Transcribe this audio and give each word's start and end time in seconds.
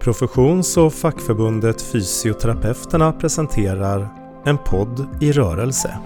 Professions 0.00 0.76
och 0.76 0.94
fackförbundet 0.94 1.82
Fysioterapeuterna 1.82 3.12
presenterar 3.12 4.08
En 4.46 4.58
podd 4.58 5.16
i 5.20 5.32
rörelse. 5.32 5.98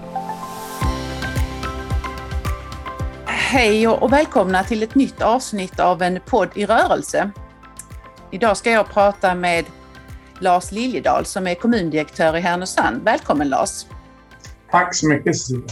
Hej 3.25 3.87
och 3.87 4.13
välkomna 4.13 4.63
till 4.63 4.83
ett 4.83 4.95
nytt 4.95 5.21
avsnitt 5.21 5.79
av 5.79 6.01
En 6.01 6.19
podd 6.25 6.49
i 6.55 6.65
rörelse. 6.65 7.31
Idag 8.31 8.57
ska 8.57 8.71
jag 8.71 8.89
prata 8.89 9.35
med 9.35 9.65
Lars 10.39 10.71
Liljedahl 10.71 11.25
som 11.25 11.47
är 11.47 11.55
kommundirektör 11.55 12.37
i 12.37 12.39
Härnösand. 12.39 13.03
Välkommen 13.03 13.49
Lars! 13.49 13.85
Tack 14.71 14.95
så 14.95 15.07
mycket 15.07 15.37
Cecilia! 15.37 15.65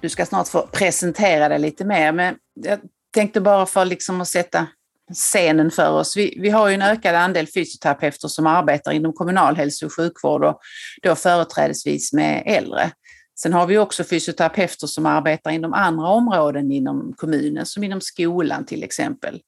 Du 0.00 0.08
ska 0.08 0.26
snart 0.26 0.48
få 0.48 0.66
presentera 0.72 1.48
dig 1.48 1.58
lite 1.58 1.84
mer, 1.84 2.12
men 2.12 2.34
jag 2.54 2.78
tänkte 3.14 3.40
bara 3.40 3.66
för 3.66 3.84
liksom 3.84 4.20
att 4.20 4.28
sätta 4.28 4.66
scenen 5.12 5.70
för 5.70 5.90
oss. 5.90 6.16
Vi, 6.16 6.38
vi 6.40 6.50
har 6.50 6.68
ju 6.68 6.74
en 6.74 6.82
ökad 6.82 7.14
andel 7.14 7.46
fysioterapeuter 7.46 8.28
som 8.28 8.46
arbetar 8.46 8.92
inom 8.92 9.12
kommunal 9.12 9.56
hälso 9.56 9.86
och 9.86 9.96
sjukvård 9.96 10.44
och 10.44 10.60
då 11.02 11.14
företrädesvis 11.14 12.12
med 12.12 12.42
äldre. 12.46 12.90
Sen 13.38 13.52
har 13.52 13.66
vi 13.66 13.78
också 13.78 14.04
fysioterapeuter 14.04 14.86
som 14.86 15.06
arbetar 15.06 15.50
inom 15.50 15.72
andra 15.72 16.08
områden 16.08 16.72
inom 16.72 17.14
kommunen, 17.16 17.66
som 17.66 17.84
inom 17.84 18.00
skolan 18.00 18.66
till 18.66 18.82
exempel. 18.82 19.40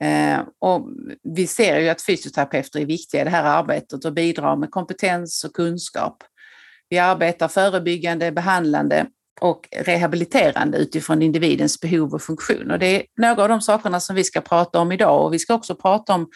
Eh, 0.00 0.40
och 0.58 0.88
vi 1.22 1.46
ser 1.46 1.80
ju 1.80 1.88
att 1.88 2.02
fysioterapeuter 2.02 2.80
är 2.80 2.86
viktiga 2.86 3.20
i 3.20 3.24
det 3.24 3.30
här 3.30 3.44
arbetet 3.44 4.04
och 4.04 4.12
bidrar 4.12 4.56
med 4.56 4.70
kompetens 4.70 5.44
och 5.44 5.52
kunskap. 5.52 6.16
Vi 6.88 6.98
arbetar 6.98 7.48
förebyggande, 7.48 8.32
behandlande 8.32 9.06
och 9.44 9.68
rehabiliterande 9.70 10.78
utifrån 10.78 11.22
individens 11.22 11.80
behov 11.80 12.14
och 12.14 12.22
funktion. 12.22 12.70
Och 12.70 12.78
det 12.78 12.86
är 12.86 13.02
några 13.16 13.42
av 13.42 13.48
de 13.48 13.60
sakerna 13.60 14.00
som 14.00 14.16
vi 14.16 14.24
ska 14.24 14.40
prata 14.40 14.78
om 14.78 14.92
idag 14.92 15.24
och 15.24 15.32
vi 15.32 15.38
ska 15.38 15.54
också 15.54 15.74
prata 15.74 16.14
om 16.14 16.28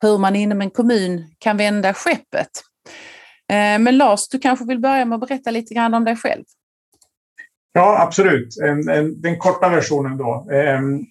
hur 0.00 0.18
man 0.18 0.36
inom 0.36 0.60
en 0.60 0.70
kommun 0.70 1.34
kan 1.38 1.56
vända 1.56 1.94
skeppet. 1.94 2.50
Eh, 3.52 3.78
men 3.78 3.96
Lars, 3.96 4.28
du 4.28 4.38
kanske 4.38 4.64
vill 4.64 4.78
börja 4.78 5.04
med 5.04 5.16
att 5.16 5.28
berätta 5.28 5.50
lite 5.50 5.74
grann 5.74 5.94
om 5.94 6.04
dig 6.04 6.16
själv? 6.16 6.44
Ja, 7.72 8.02
absolut. 8.02 8.54
Den 9.16 9.38
korta 9.38 9.68
versionen 9.68 10.18
då. 10.18 10.46
Jag 10.50 11.04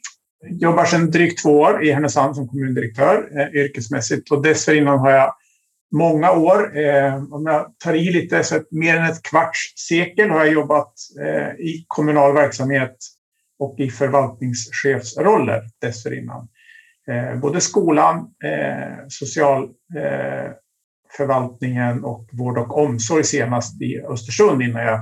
jobbar 0.49 0.85
sedan 0.85 1.11
drygt 1.11 1.41
två 1.43 1.59
år 1.59 1.83
i 1.83 1.91
Härnösand 1.91 2.35
som 2.35 2.47
kommundirektör 2.47 3.29
eh, 3.39 3.61
yrkesmässigt 3.61 4.31
och 4.31 4.41
dessförinnan 4.43 4.99
har 4.99 5.11
jag 5.11 5.33
många 5.93 6.31
år. 6.31 6.77
Eh, 6.77 7.23
om 7.33 7.45
jag 7.45 7.73
tar 7.77 7.93
i 7.93 8.11
lite, 8.11 8.43
så 8.43 8.63
mer 8.71 8.97
än 8.97 9.11
ett 9.11 9.23
kvarts 9.23 9.73
sekel 9.87 10.29
har 10.29 10.45
jag 10.45 10.53
jobbat 10.53 10.93
eh, 11.21 11.49
i 11.59 11.85
kommunal 11.87 12.33
verksamhet 12.33 12.97
och 13.59 13.79
i 13.79 13.89
förvaltningschefsroller 13.89 15.63
dessförinnan. 15.81 16.47
Eh, 17.07 17.39
både 17.39 17.61
skolan, 17.61 18.17
eh, 18.17 18.97
socialförvaltningen 19.07 21.97
eh, 21.97 22.03
och 22.03 22.29
vård 22.31 22.57
och 22.57 22.77
omsorg 22.77 23.23
senast 23.23 23.81
i 23.81 24.01
Östersund 24.01 24.61
innan 24.61 24.83
jag 24.83 24.99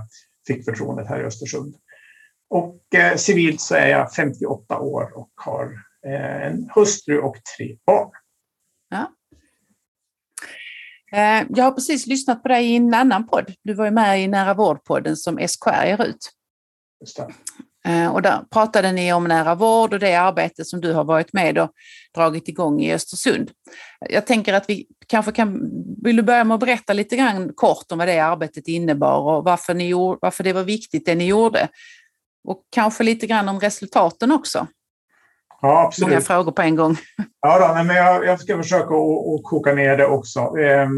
fick 0.48 0.66
förtroendet 0.66 1.08
här 1.08 1.20
i 1.20 1.24
Östersund. 1.24 1.76
Och 2.50 2.96
eh, 2.96 3.16
civilt 3.16 3.62
så 3.62 3.76
är 3.76 3.88
jag 3.88 4.14
58 4.14 4.80
år 4.80 5.18
och 5.18 5.32
har 5.36 5.66
eh, 6.08 6.48
en 6.48 6.70
hustru 6.76 7.20
och 7.20 7.36
tre 7.58 7.78
barn. 7.86 8.12
Eh, 11.12 11.44
jag 11.50 11.64
har 11.64 11.72
precis 11.72 12.08
lyssnat 12.08 12.44
på 12.44 12.50
dig 12.50 12.66
i 12.66 12.76
en 12.76 12.94
annan 12.94 13.28
podd. 13.28 13.54
Du 13.64 13.74
var 13.74 13.86
ju 13.86 13.92
med 13.92 14.24
i 14.24 14.28
Nära 14.28 14.54
vård-podden 14.54 15.16
som 15.16 15.48
SKR 15.48 15.86
ger 15.86 16.06
ut. 16.06 16.32
Eh, 17.86 18.14
och 18.14 18.22
där 18.22 18.40
pratade 18.52 18.92
ni 18.92 19.14
om 19.14 19.24
nära 19.24 19.56
vård 19.56 19.94
och 19.94 20.00
det 20.00 20.16
arbete 20.16 20.66
som 20.66 20.82
du 20.82 20.94
har 20.94 21.04
varit 21.04 21.34
med 21.34 21.58
och 21.58 21.72
dragit 22.16 22.48
igång 22.48 22.82
i 22.82 22.94
Östersund. 22.94 23.52
Jag 24.10 24.28
tänker 24.28 24.54
att 24.54 24.70
vi 24.70 24.88
kanske 25.08 25.32
kan, 25.32 25.70
vill 26.04 26.16
du 26.16 26.24
börja 26.24 26.44
med 26.44 26.56
att 26.56 26.60
berätta 26.60 26.94
lite 26.94 27.16
grann 27.16 27.54
kort 27.56 27.92
om 27.92 27.98
vad 27.98 28.08
det 28.08 28.20
arbetet 28.20 28.68
innebar 28.68 29.18
och 29.18 29.44
varför, 29.44 29.74
ni 29.74 29.88
gjorde, 29.88 30.20
varför 30.22 30.44
det 30.44 30.54
var 30.54 30.64
viktigt 30.64 31.06
det 31.06 31.16
ni 31.16 31.26
gjorde? 31.26 31.68
Och 32.48 32.64
kanske 32.70 33.04
lite 33.04 33.28
grann 33.28 33.50
om 33.50 33.60
resultaten 33.60 34.32
också. 34.32 34.68
Ja, 35.62 35.86
absolut. 35.86 36.10
Många 36.10 36.22
frågor 36.22 36.52
på 36.52 36.62
en 36.62 36.76
gång. 36.76 36.98
Ja, 37.42 37.68
då, 37.68 37.84
men 37.84 37.96
jag, 37.96 38.26
jag 38.26 38.40
ska 38.40 38.58
försöka 38.58 38.96
att 38.96 39.44
koka 39.44 39.74
ner 39.74 39.98
det 39.98 40.06
också. 40.06 40.40
Eh, 40.40 40.90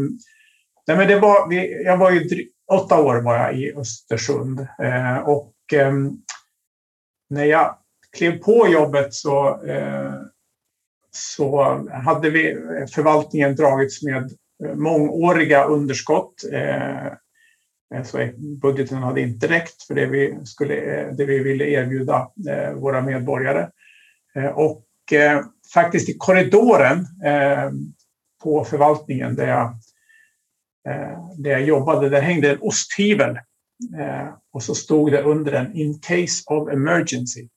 nej, 0.86 0.96
men 0.96 1.08
det 1.08 1.20
var, 1.20 1.52
jag 1.84 1.96
var 1.96 2.10
ju 2.10 2.48
åtta 2.72 3.02
år 3.02 3.16
var 3.20 3.36
jag 3.36 3.58
i 3.58 3.74
Östersund 3.76 4.60
eh, 4.82 5.18
och 5.18 5.54
eh, 5.72 5.92
när 7.30 7.44
jag 7.44 7.76
klev 8.16 8.38
på 8.38 8.68
jobbet 8.68 9.14
så, 9.14 9.64
eh, 9.64 10.12
så 11.10 11.62
hade 11.92 12.30
vi 12.30 12.56
förvaltningen 12.94 13.56
dragits 13.56 14.02
med 14.02 14.30
mångåriga 14.74 15.64
underskott. 15.64 16.34
Eh, 16.52 17.12
så 18.04 18.28
budgeten 18.36 18.98
hade 18.98 19.20
inte 19.20 19.46
räckt 19.46 19.82
för 19.82 19.94
det 19.94 20.06
vi, 20.06 20.38
skulle, 20.44 20.74
det 21.12 21.24
vi 21.24 21.38
ville 21.38 21.64
erbjuda 21.64 22.28
våra 22.74 23.00
medborgare. 23.00 23.68
Eh, 24.36 24.46
och 24.46 24.86
eh, 25.12 25.40
faktiskt 25.74 26.08
i 26.08 26.14
korridoren 26.18 26.98
eh, 27.24 27.70
på 28.42 28.64
förvaltningen 28.64 29.34
där 29.34 29.48
jag, 29.48 29.74
där 31.38 31.50
jag 31.50 31.62
jobbade, 31.62 32.08
där 32.08 32.20
hängde 32.20 32.50
en 32.50 32.58
osthyvel. 32.60 33.38
Och 34.52 34.62
så 34.62 34.74
stod 34.74 35.12
det 35.12 35.22
under 35.22 35.52
den 35.52 35.76
“In 35.76 36.00
case 36.00 36.42
of 36.46 36.72
emergency”. 36.72 37.48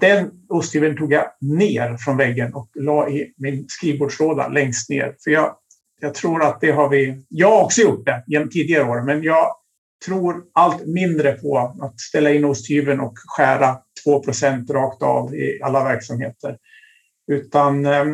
Den 0.00 0.30
osthyveln 0.48 0.96
tog 0.96 1.12
jag 1.12 1.24
ner 1.40 1.96
från 1.96 2.16
väggen 2.16 2.54
och 2.54 2.68
la 2.74 3.08
i 3.08 3.34
min 3.36 3.64
skrivbordslåda 3.68 4.48
längst 4.48 4.90
ner. 4.90 5.16
För 5.24 5.30
jag, 5.30 5.56
jag 6.00 6.14
tror 6.14 6.42
att 6.42 6.60
det 6.60 6.70
har 6.70 6.88
vi... 6.88 7.24
Jag 7.28 7.50
har 7.50 7.64
också 7.64 7.80
gjort 7.80 8.06
det 8.06 8.24
genom 8.26 8.50
tidigare 8.50 8.90
år, 8.90 9.02
men 9.02 9.22
jag 9.22 9.46
tror 10.06 10.42
allt 10.52 10.86
mindre 10.86 11.32
på 11.32 11.58
att 11.80 12.00
ställa 12.00 12.30
in 12.30 12.44
osthyveln 12.44 13.00
och 13.00 13.14
skära 13.16 13.78
2 14.08 14.72
rakt 14.72 15.02
av 15.02 15.34
i 15.34 15.60
alla 15.62 15.84
verksamheter. 15.84 16.56
Utan 17.32 17.86
eh, 17.86 18.04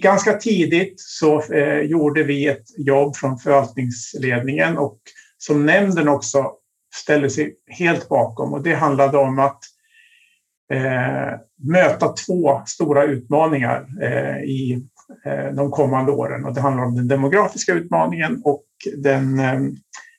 ganska 0.00 0.32
tidigt 0.32 0.94
så 0.96 1.42
eh, 1.42 1.80
gjorde 1.80 2.22
vi 2.22 2.46
ett 2.46 2.64
jobb 2.78 3.16
från 3.16 3.38
förvaltningsledningen 3.38 4.78
och 4.78 4.98
som 5.38 5.66
nämnden 5.66 6.08
också 6.08 6.52
ställde 6.94 7.30
sig 7.30 7.54
helt 7.66 8.08
bakom 8.08 8.52
och 8.52 8.62
det 8.62 8.74
handlade 8.74 9.18
om 9.18 9.38
att 9.38 9.60
eh, 10.72 11.38
möta 11.68 12.08
två 12.08 12.62
stora 12.66 13.04
utmaningar 13.04 13.86
eh, 14.02 14.36
i 14.36 14.86
eh, 15.26 15.54
de 15.54 15.70
kommande 15.70 16.12
åren. 16.12 16.44
Och 16.44 16.54
det 16.54 16.60
handlar 16.60 16.84
om 16.84 16.94
den 16.94 17.08
demografiska 17.08 17.72
utmaningen 17.72 18.42
och 18.44 18.64
den 18.96 19.38
eh, 19.38 19.60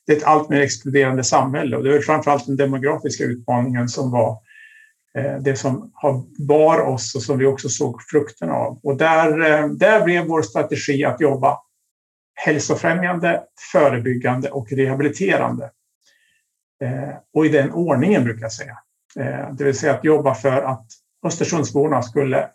det 0.06 0.13
är 0.13 0.18
ett 0.18 0.23
allt 0.23 0.50
mer 0.50 0.62
exkluderande 0.62 1.23
samhälle 1.23 1.78
och 1.78 1.84
det 1.84 1.96
är 1.96 2.02
framförallt 2.02 2.46
den 2.46 2.57
demografiska 2.57 3.23
utmaningen 3.23 3.90
som 3.90 4.12
var 4.12 4.31
eh, 4.31 4.38
Eh, 5.18 5.38
det 5.40 5.56
som 5.56 5.91
bar 6.47 6.79
oss 6.79 7.16
och 7.16 7.22
som 7.24 7.38
vi 7.38 7.46
också 7.46 7.69
såg 7.69 8.01
frukterna 8.01 8.53
av. 8.53 8.79
Och 8.84 8.97
där, 8.97 9.51
eh, 9.51 9.68
där 9.68 10.03
blev 10.03 10.25
vår 10.25 10.41
strategi 10.41 11.06
att 11.06 11.22
jobba 11.22 11.59
hälsofrämjande, 12.35 13.44
förebyggande 13.72 14.52
och 14.52 14.72
rehabiliterande. 14.72 15.72
Eh, 16.84 17.16
och 17.34 17.46
i 17.46 17.50
den 17.50 17.72
ordningen 17.72 18.23
brukar 18.23 18.41
jag 18.41 18.53
säga. 18.53 18.78
Det 19.57 19.63
vill 19.63 19.78
säga 19.78 19.94
att 19.94 20.03
jobba 20.03 20.35
för 20.35 20.62
att 20.62 20.85
Östersundsborna 21.25 22.02
skulle 22.02 22.50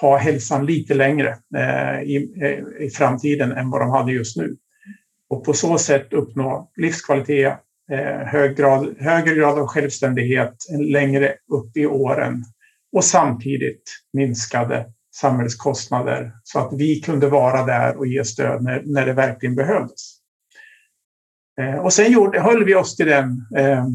ha 0.00 0.16
hälsan 0.16 0.66
lite 0.66 0.94
längre 0.94 1.38
i, 2.04 2.16
i 2.78 2.90
framtiden 2.90 3.52
än 3.52 3.70
vad 3.70 3.80
de 3.80 3.90
hade 3.90 4.12
just 4.12 4.36
nu 4.36 4.56
och 5.28 5.44
på 5.44 5.52
så 5.52 5.78
sätt 5.78 6.12
uppnå 6.12 6.70
livskvalitet, 6.76 7.58
Eh, 7.90 8.26
hög 8.26 8.56
grad, 8.56 8.96
högre 8.98 9.34
grad 9.34 9.58
av 9.58 9.66
självständighet 9.66 10.54
längre 10.78 11.34
upp 11.52 11.76
i 11.76 11.86
åren 11.86 12.44
och 12.92 13.04
samtidigt 13.04 13.82
minskade 14.12 14.86
samhällskostnader 15.14 16.32
så 16.42 16.58
att 16.58 16.72
vi 16.72 17.00
kunde 17.00 17.28
vara 17.28 17.66
där 17.66 17.96
och 17.96 18.06
ge 18.06 18.24
stöd 18.24 18.62
när, 18.62 18.82
när 18.84 19.06
det 19.06 19.12
verkligen 19.12 19.54
behövdes. 19.54 20.16
Eh, 21.60 21.74
och 21.74 21.92
sen 21.92 22.12
gjorde, 22.12 22.40
höll 22.40 22.64
vi 22.64 22.74
oss 22.74 22.96
till 22.96 23.06
den, 23.06 23.46
eh, 23.56 23.86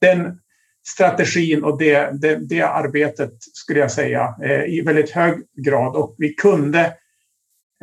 den 0.00 0.40
strategin 0.88 1.64
och 1.64 1.78
det, 1.78 2.20
det, 2.20 2.36
det, 2.36 2.62
arbetet, 2.62 3.32
skulle 3.40 3.80
jag 3.80 3.90
säga, 3.90 4.34
eh, 4.42 4.64
i 4.64 4.82
väldigt 4.86 5.10
hög 5.10 5.42
grad. 5.64 5.96
Och 5.96 6.14
vi 6.18 6.34
kunde, 6.34 6.80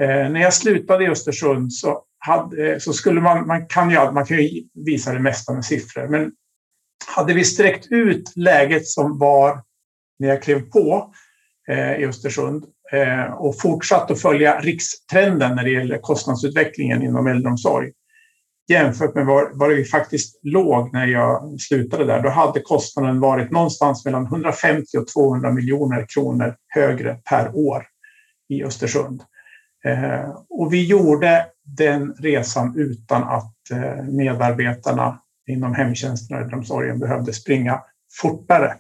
eh, 0.02 0.30
när 0.30 0.42
jag 0.42 0.54
slutade 0.54 1.04
i 1.04 1.10
Östersund 1.10 1.74
så 1.74 2.04
hade, 2.20 2.80
så 2.80 2.94
skulle 2.94 3.22
man, 3.22 3.48
man 3.48 3.68
kan 3.68 3.90
ju, 3.90 4.12
man 4.12 4.26
kan 4.26 4.38
ju 4.38 4.64
visa 4.86 5.14
det 5.14 5.20
mesta 5.20 5.54
med 5.54 5.66
siffror, 5.66 6.08
men 6.08 6.32
hade 7.16 7.34
vi 7.34 7.44
sträckt 7.44 7.88
ut 7.92 8.34
läget 8.36 8.88
som 8.88 9.20
var 9.20 9.62
när 10.20 10.28
jag 10.28 10.44
klev 10.44 10.62
på 10.62 11.14
eh, 11.70 11.96
i 11.96 12.06
Östersund 12.06 12.66
eh, 12.92 13.34
och 13.34 13.62
fortsatt 13.62 14.12
att 14.12 14.22
följa 14.22 14.60
rikstrenden 14.60 15.56
när 15.56 15.64
det 15.64 15.72
gäller 15.72 15.98
kostnadsutvecklingen 15.98 17.04
inom 17.04 17.28
äldreomsorg 17.28 17.92
jämfört 18.68 19.16
med 19.16 19.26
var, 19.26 19.52
var 19.54 19.70
vi 19.70 19.86
faktiskt 19.86 20.40
låg 20.44 20.94
när 20.94 21.08
jag 21.08 21.62
slutade 21.62 22.06
där, 22.06 22.22
då 22.22 22.30
hade 22.30 22.60
kostnaden 22.60 23.20
varit 23.20 23.52
någonstans 23.52 24.06
mellan 24.06 24.26
150 24.26 24.98
och 24.98 25.08
200 25.08 25.52
miljoner 25.52 26.06
kronor 26.10 26.56
högre 26.68 27.18
per 27.30 27.56
år 27.56 27.86
i 28.50 28.64
Östersund. 28.64 29.24
Eh, 29.88 30.30
och 30.50 30.74
vi 30.74 30.86
gjorde 30.86 31.46
den 31.66 32.14
resan 32.14 32.78
utan 32.78 33.24
att 33.24 33.72
eh, 33.72 34.04
medarbetarna 34.04 35.22
inom 35.50 35.76
hemtjänsten 35.76 36.38
och 36.38 36.44
äldreomsorgen 36.44 37.00
behövde 37.00 37.34
springa 37.34 37.82
fortare. 38.22 38.76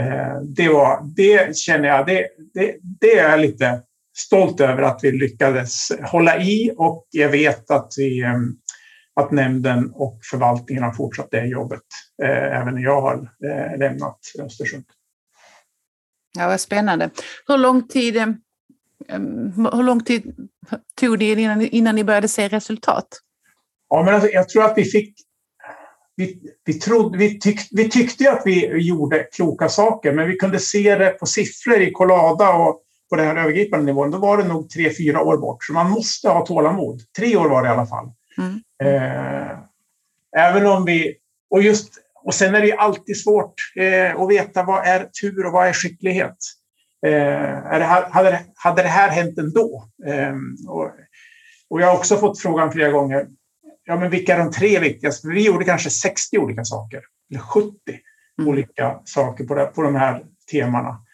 Eh, 0.00 0.40
det, 0.42 0.68
var, 0.68 1.02
det 1.16 1.56
känner 1.56 1.88
jag, 1.88 2.06
det, 2.06 2.28
det, 2.54 2.76
det 3.00 3.18
är 3.18 3.30
jag 3.30 3.40
lite 3.40 3.82
stolt 4.16 4.60
över 4.60 4.82
att 4.82 5.00
vi 5.02 5.12
lyckades 5.12 5.88
hålla 6.02 6.42
i 6.42 6.74
och 6.76 7.06
jag 7.10 7.28
vet 7.28 7.70
att, 7.70 7.92
vi, 7.96 8.24
att 9.14 9.30
nämnden 9.30 9.90
och 9.94 10.20
förvaltningen 10.30 10.82
har 10.82 10.92
fortsatt 10.92 11.30
det 11.30 11.46
jobbet 11.46 11.82
även 12.52 12.74
när 12.74 12.82
jag 12.82 13.00
har 13.00 13.30
lämnat 13.78 14.18
Östersund. 14.42 14.84
Ja, 16.38 16.48
vad 16.48 16.60
spännande. 16.60 17.10
Hur 17.46 17.58
lång 17.58 17.88
tid, 17.88 18.38
hur 19.72 19.82
lång 19.82 20.04
tid 20.04 20.48
tog 20.94 21.18
det 21.18 21.32
innan, 21.32 21.62
innan 21.62 21.94
ni 21.94 22.04
började 22.04 22.28
se 22.28 22.48
resultat? 22.48 23.08
Ja, 23.88 24.02
men 24.02 24.14
alltså, 24.14 24.30
jag 24.30 24.48
tror 24.48 24.64
att 24.64 24.78
vi 24.78 24.84
fick... 24.84 25.14
Vi, 26.16 26.40
vi, 26.64 26.74
trodde, 26.74 27.18
vi, 27.18 27.38
tyck, 27.38 27.60
vi 27.70 27.88
tyckte 27.88 28.32
att 28.32 28.42
vi 28.44 28.66
gjorde 28.66 29.28
kloka 29.32 29.68
saker, 29.68 30.12
men 30.12 30.28
vi 30.28 30.36
kunde 30.36 30.58
se 30.58 30.94
det 30.94 31.10
på 31.10 31.26
siffror 31.26 31.80
i 31.80 31.92
Collada 31.92 32.52
och 32.52 32.82
på 33.10 33.16
den 33.16 33.26
här 33.26 33.36
övergripande 33.36 33.86
nivån. 33.86 34.10
Då 34.10 34.18
var 34.18 34.36
det 34.36 34.44
nog 34.44 34.70
tre, 34.70 34.90
fyra 34.94 35.22
år 35.22 35.36
bort. 35.36 35.64
Så 35.64 35.72
man 35.72 35.90
måste 35.90 36.28
ha 36.28 36.46
tålamod. 36.46 37.02
Tre 37.16 37.36
år 37.36 37.48
var 37.48 37.62
det 37.62 37.68
i 37.68 37.72
alla 37.72 37.86
fall. 37.86 38.12
Mm. 38.38 38.60
Eh, 38.82 39.58
även 40.36 40.66
om 40.66 40.84
vi... 40.84 41.16
Och 41.50 41.62
just 41.62 41.92
och 42.24 42.34
sen 42.34 42.54
är 42.54 42.60
det 42.60 42.72
alltid 42.72 43.20
svårt 43.22 43.54
eh, 43.76 44.20
att 44.20 44.30
veta 44.30 44.62
vad 44.62 44.86
är 44.86 45.04
tur 45.04 45.46
och 45.46 45.52
vad 45.52 45.68
är 45.68 45.72
skicklighet. 45.72 46.36
Eh, 47.06 47.72
är 47.72 47.78
det 47.78 47.84
här, 47.84 48.10
hade, 48.10 48.30
det, 48.30 48.44
hade 48.54 48.82
det 48.82 48.88
här 48.88 49.08
hänt 49.08 49.38
ändå? 49.38 49.88
Eh, 50.06 50.34
och, 50.68 50.90
och 51.70 51.80
jag 51.80 51.86
har 51.86 51.96
också 51.96 52.16
fått 52.16 52.40
frågan 52.40 52.72
flera 52.72 52.90
gånger. 52.90 53.26
Ja, 53.84 53.96
men 53.96 54.10
vilka 54.10 54.34
är 54.34 54.38
de 54.38 54.50
tre 54.50 54.78
viktigaste? 54.78 55.28
Vi 55.28 55.46
gjorde 55.46 55.64
kanske 55.64 55.90
60 55.90 56.38
olika 56.38 56.64
saker, 56.64 57.02
eller 57.30 57.40
70 57.40 57.74
mm. 58.38 58.50
olika 58.50 59.00
saker 59.04 59.44
på, 59.44 59.54
det, 59.54 59.66
på 59.66 59.82
de 59.82 59.94
här 59.94 60.24
temana. 60.50 61.04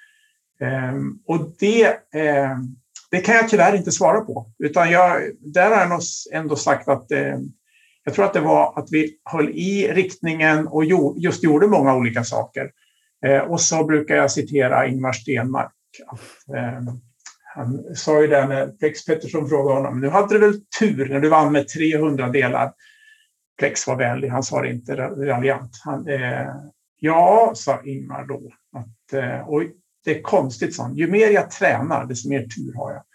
Ehm, 0.60 1.18
och 1.26 1.54
det, 1.58 1.84
ehm, 2.14 2.76
det 3.10 3.20
kan 3.20 3.34
jag 3.34 3.48
tyvärr 3.48 3.76
inte 3.76 3.92
svara 3.92 4.20
på. 4.20 4.50
Utan 4.58 4.90
jag, 4.90 5.22
där 5.40 5.70
har 5.70 5.80
jag 5.80 6.00
ändå 6.32 6.56
sagt 6.56 6.88
att 6.88 7.10
ehm, 7.10 7.40
jag 8.04 8.14
tror 8.14 8.24
att 8.24 8.32
det 8.32 8.40
var 8.40 8.78
att 8.78 8.88
vi 8.90 9.16
höll 9.24 9.48
i 9.48 9.92
riktningen 9.92 10.66
och 10.66 10.84
just 11.16 11.44
gjorde 11.44 11.66
många 11.66 11.96
olika 11.96 12.24
saker. 12.24 12.70
Eh, 13.24 13.40
och 13.40 13.60
så 13.60 13.84
brukar 13.84 14.16
jag 14.16 14.30
citera 14.30 14.86
Ingmar 14.86 15.12
Stenmark. 15.12 15.72
Eh, 16.56 16.94
han 17.54 17.94
sa 17.94 18.20
ju 18.20 18.26
det 18.26 18.46
när 18.46 18.66
Plex 18.66 19.04
Pettersson 19.04 19.48
frågade 19.48 19.80
honom, 19.80 20.00
nu 20.00 20.08
hade 20.08 20.34
du 20.34 20.38
väl 20.38 20.60
tur 20.80 21.08
när 21.08 21.20
du 21.20 21.28
vann 21.28 21.52
med 21.52 21.68
300 21.68 22.28
delar. 22.28 22.72
Plex 23.58 23.86
var 23.86 23.96
vänlig, 23.96 24.28
han 24.28 24.42
sa 24.42 24.62
det 24.62 24.70
inte 24.70 24.96
raljant. 24.96 25.80
Han, 25.84 26.08
eh, 26.08 26.48
ja, 27.00 27.52
sa 27.54 27.82
Ingmar 27.84 28.26
då. 28.26 28.52
Att, 28.76 29.12
eh, 29.12 29.48
och 29.48 29.62
det 30.04 30.18
är 30.18 30.22
konstigt, 30.22 30.78
han. 30.78 30.96
Ju 30.96 31.10
mer 31.10 31.30
jag 31.30 31.50
tränar, 31.50 32.06
desto 32.06 32.28
mer 32.28 32.40
tur 32.40 32.74
har 32.76 32.92
jag. 32.92 33.02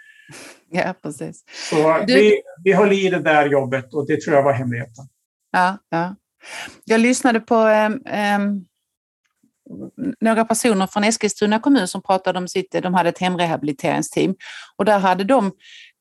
Ja, 0.72 0.94
precis. 1.04 1.44
Så 1.70 1.98
du... 2.08 2.14
vi, 2.14 2.42
vi 2.64 2.74
höll 2.74 2.94
i 2.94 3.10
det 3.10 3.20
där 3.20 3.46
jobbet 3.46 3.94
och 3.94 4.08
det 4.08 4.22
tror 4.22 4.36
jag 4.36 4.44
var 4.44 4.54
hemligheten. 4.54 5.06
Ja, 5.52 5.78
ja. 5.90 6.16
Jag 6.86 7.00
lyssnade 7.00 7.40
på 7.40 7.56
um, 7.56 7.94
um, 7.94 8.66
några 10.20 10.46
personer 10.46 10.88
från 10.88 11.04
Eskilstuna 11.04 11.60
kommun 11.60 11.88
som 11.88 12.02
pratade 12.02 12.40
om 12.40 12.48
sitt, 12.48 12.72
de 12.72 12.94
hade 12.94 13.10
ett 13.10 13.20
hemrehabiliteringsteam 13.20 14.36
och 14.78 14.86
där 14.86 15.00
hade 15.00 15.24
de, 15.24 15.52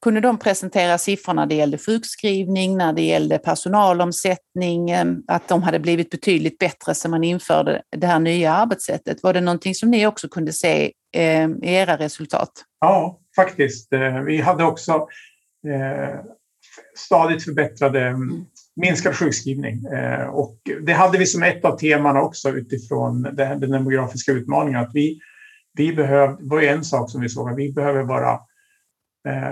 kunde 0.04 0.20
de 0.20 0.38
presentera 0.38 0.98
siffror 0.98 1.34
när 1.34 1.46
det 1.46 1.54
gällde 1.54 1.78
sjukskrivning, 1.78 2.76
när 2.76 2.92
det 2.92 3.02
gällde 3.02 3.38
personalomsättning, 3.38 4.90
eh, 4.90 5.06
att 5.28 5.48
de 5.48 5.62
hade 5.62 5.78
blivit 5.78 6.10
betydligt 6.10 6.58
bättre 6.58 6.94
sedan 6.94 7.10
man 7.10 7.24
införde 7.24 7.82
det 7.96 8.06
här 8.06 8.18
nya 8.18 8.52
arbetssättet. 8.52 9.22
Var 9.22 9.32
det 9.32 9.40
någonting 9.40 9.74
som 9.74 9.90
ni 9.90 10.06
också 10.06 10.28
kunde 10.28 10.52
se 10.52 10.92
eh, 11.16 11.48
i 11.48 11.74
era 11.74 11.96
resultat? 11.96 12.50
Ja, 12.80 13.20
faktiskt. 13.36 13.92
Eh, 13.92 14.20
vi 14.20 14.40
hade 14.40 14.64
också 14.64 15.06
stadigt 16.96 17.44
förbättrade 17.44 18.06
mm. 18.06 18.44
minskad 18.76 19.16
sjukskrivning. 19.16 19.84
Eh, 19.84 20.26
och 20.26 20.58
det 20.86 20.92
hade 20.92 21.18
vi 21.18 21.26
som 21.26 21.42
ett 21.42 21.64
av 21.64 21.78
temana 21.78 22.22
också 22.22 22.50
utifrån 22.50 23.22
den 23.22 23.60
demografiska 23.60 24.32
utmaningen. 24.32 24.80
Att 24.80 24.90
vi, 24.94 25.18
vi 25.74 25.92
behöv, 25.92 26.36
det 26.40 26.48
var 26.48 26.62
en 26.62 26.84
sak 26.84 27.10
som 27.10 27.20
vi 27.20 27.28
såg, 27.28 27.50
att 27.50 27.56
vi 27.56 27.72
behöver 27.72 28.04
bara 28.04 28.40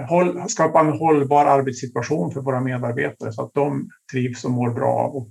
håll, 0.08 0.49
skapa 0.49 0.81
en 0.81 0.99
hållbar 0.99 1.47
arbetssituation 1.47 2.32
för 2.32 2.41
våra 2.41 2.61
medarbetare 2.61 3.32
så 3.32 3.43
att 3.43 3.55
de 3.55 3.91
trivs 4.12 4.44
och 4.44 4.50
mår 4.50 4.70
bra 4.70 5.06
och 5.06 5.31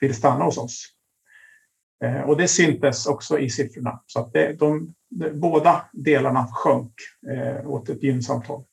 vill 0.00 0.14
stanna 0.14 0.44
hos 0.44 0.58
oss. 0.58 0.86
Och 2.26 2.36
det 2.36 2.48
syntes 2.48 3.06
också 3.06 3.38
i 3.38 3.50
siffrorna. 3.50 4.02
Så 4.06 4.20
att 4.20 4.32
det, 4.32 4.52
de, 4.58 4.94
båda 5.32 5.84
delarna 5.92 6.48
sjönk 6.52 6.92
eh, 7.30 7.70
åt 7.70 7.88
ett 7.88 8.02
gynnsamt 8.02 8.46
håll. 8.46 8.64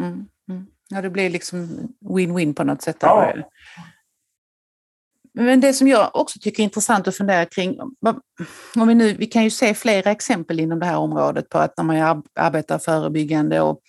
Mm, 0.00 0.28
mm. 0.48 0.66
Ja, 0.88 1.02
det 1.02 1.10
blir 1.10 1.30
liksom 1.30 1.88
win-win 2.00 2.54
på 2.54 2.64
något 2.64 2.82
sätt. 2.82 2.96
Ja. 3.00 3.34
Men 5.34 5.60
det 5.60 5.72
som 5.72 5.88
jag 5.88 6.10
också 6.16 6.38
tycker 6.38 6.62
är 6.62 6.64
intressant 6.64 7.08
att 7.08 7.16
fundera 7.16 7.46
kring, 7.46 7.80
om 8.76 8.88
vi, 8.88 8.94
nu, 8.94 9.12
vi 9.12 9.26
kan 9.26 9.44
ju 9.44 9.50
se 9.50 9.74
flera 9.74 10.10
exempel 10.10 10.60
inom 10.60 10.78
det 10.78 10.86
här 10.86 10.96
området 10.96 11.48
på 11.48 11.58
att 11.58 11.76
när 11.76 11.84
man 11.84 12.22
arbetar 12.34 12.78
förebyggande 12.78 13.60
och 13.60 13.80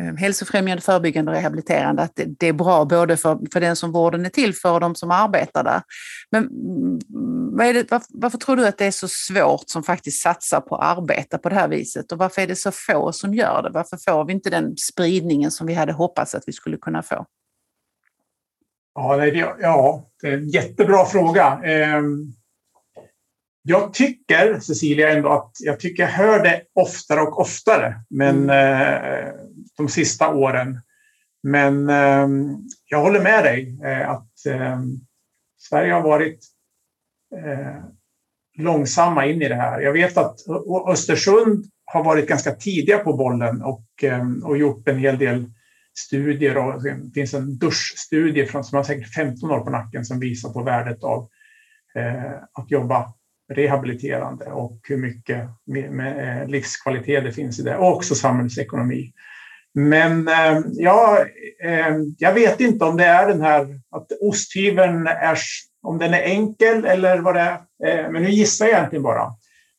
Eh, 0.00 0.14
hälsofrämjande, 0.14 0.82
förebyggande 0.82 1.30
och 1.30 1.36
rehabiliterande, 1.36 2.02
att 2.02 2.20
det, 2.38 2.46
är 2.46 2.52
bra 2.52 2.84
både 2.84 3.16
för, 3.16 3.38
för 3.52 3.60
den 3.60 3.76
som 3.76 3.92
vården 3.92 4.26
är 4.26 4.30
till 4.30 4.54
för 4.54 4.72
och 4.72 4.80
de 4.80 4.94
som 4.94 5.10
arbetar 5.10 5.64
där. 5.64 5.82
Men 6.30 6.46
mm, 6.46 7.74
det, 7.74 7.90
varför, 7.90 8.06
varför, 8.10 8.38
tror 8.38 8.56
du 8.56 8.66
att 8.66 8.78
det 8.78 8.84
är 8.84 8.90
så 8.90 9.08
svårt 9.08 9.64
som 9.66 9.82
faktiskt 9.82 10.22
satsar 10.22 10.60
på 10.60 10.76
att 10.76 10.98
arbeta 10.98 11.38
på 11.38 11.48
det 11.48 11.54
här 11.54 11.68
viset 11.68 12.12
och 12.12 12.18
varför 12.18 12.42
är 12.42 12.46
det 12.46 12.56
så 12.56 12.70
få 12.72 13.12
som 13.12 13.34
gör 13.34 13.62
det? 13.62 13.70
Varför 13.70 13.96
får 13.96 14.24
vi 14.24 14.32
inte 14.32 14.50
den 14.50 14.76
spridningen 14.76 15.50
som 15.50 15.66
vi 15.66 15.74
hade 15.74 15.92
hoppats 15.92 16.34
att 16.34 16.44
vi 16.46 16.52
skulle 16.52 16.76
kunna 16.76 17.02
få? 17.02 17.26
Ja, 18.94 19.16
det, 19.16 19.28
ja, 19.60 20.04
det 20.22 20.28
är 20.28 20.32
en 20.32 20.48
jättebra 20.48 21.04
fråga. 21.04 21.60
Ehm, 21.64 22.32
jag 23.68 23.92
tycker, 23.92 24.60
Cecilia, 24.60 25.10
ändå 25.10 25.28
att 25.28 25.52
jag 25.58 25.80
tycker 25.80 26.02
jag 26.02 26.10
hör 26.10 26.42
det 26.42 26.62
oftare 26.74 27.20
och 27.20 27.40
oftare. 27.40 27.94
Men 28.10 28.50
mm 28.50 29.48
de 29.78 29.88
sista 29.88 30.28
åren. 30.34 30.80
Men 31.42 31.88
eh, 31.88 32.28
jag 32.84 33.00
håller 33.00 33.20
med 33.20 33.44
dig 33.44 33.78
eh, 33.84 34.10
att 34.10 34.46
eh, 34.46 34.80
Sverige 35.58 35.92
har 35.92 36.02
varit 36.02 36.38
eh, 37.36 37.84
långsamma 38.58 39.26
in 39.26 39.42
i 39.42 39.48
det 39.48 39.54
här. 39.54 39.80
Jag 39.80 39.92
vet 39.92 40.16
att 40.16 40.36
Östersund 40.88 41.64
har 41.84 42.04
varit 42.04 42.28
ganska 42.28 42.54
tidiga 42.54 42.98
på 42.98 43.12
bollen 43.12 43.62
och, 43.62 43.86
eh, 44.02 44.24
och 44.44 44.58
gjort 44.58 44.88
en 44.88 44.98
hel 44.98 45.18
del 45.18 45.50
studier. 45.98 46.56
Och 46.56 46.82
det 46.82 47.10
finns 47.14 47.34
en 47.34 47.58
duschstudie 47.58 48.46
från, 48.46 48.64
som 48.64 48.76
har 48.76 48.84
säkert 48.84 49.14
15 49.14 49.50
år 49.50 49.60
på 49.60 49.70
nacken 49.70 50.04
som 50.04 50.20
visar 50.20 50.52
på 50.52 50.62
värdet 50.62 51.04
av 51.04 51.28
eh, 51.94 52.32
att 52.52 52.70
jobba 52.70 53.12
rehabiliterande 53.48 54.44
och 54.44 54.78
hur 54.82 54.96
mycket 54.96 55.48
med, 55.66 56.40
eh, 56.40 56.48
livskvalitet 56.48 57.24
det 57.24 57.32
finns 57.32 57.58
i 57.58 57.62
det 57.62 57.76
och 57.76 57.96
också 57.96 58.14
samhällsekonomi. 58.14 59.12
Men 59.74 60.28
eh, 60.28 60.60
ja, 60.72 61.26
eh, 61.64 61.96
jag 62.18 62.32
vet 62.32 62.60
inte 62.60 62.84
om 62.84 62.96
det 62.96 63.04
är 63.04 63.28
den 63.28 63.40
här 63.40 63.80
att 63.90 64.06
osthyveln 64.20 65.06
är, 65.06 65.38
om 65.82 65.98
den 65.98 66.14
är 66.14 66.22
enkel 66.22 66.84
eller 66.84 67.18
vad 67.18 67.34
det 67.34 67.40
är. 67.40 68.10
Men 68.10 68.22
nu 68.22 68.30
gissar 68.30 68.66
jag 68.66 68.74
egentligen 68.74 69.02
bara. 69.02 69.30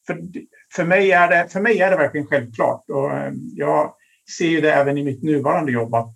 För, 0.07 0.19
för, 0.75 0.83
mig 0.83 1.11
är 1.11 1.27
det, 1.27 1.47
för 1.49 1.61
mig 1.61 1.81
är 1.81 1.91
det 1.91 1.97
verkligen 1.97 2.27
självklart. 2.27 2.89
Och 2.89 3.11
jag 3.55 3.93
ser 4.37 4.47
ju 4.47 4.61
det 4.61 4.73
även 4.73 4.97
i 4.97 5.03
mitt 5.03 5.23
nuvarande 5.23 5.71
jobb 5.71 5.95
att 5.95 6.15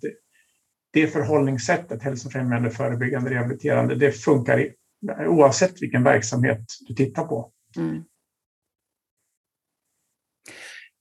det 0.92 1.06
förhållningssättet, 1.06 2.02
hälsofrämjande, 2.02 2.70
förebyggande, 2.70 3.30
rehabiliterande, 3.30 3.94
det 3.94 4.12
funkar 4.12 4.60
i, 4.60 4.72
oavsett 5.26 5.82
vilken 5.82 6.02
verksamhet 6.02 6.60
du 6.88 6.94
tittar 6.94 7.24
på. 7.24 7.50
Mm. 7.76 8.04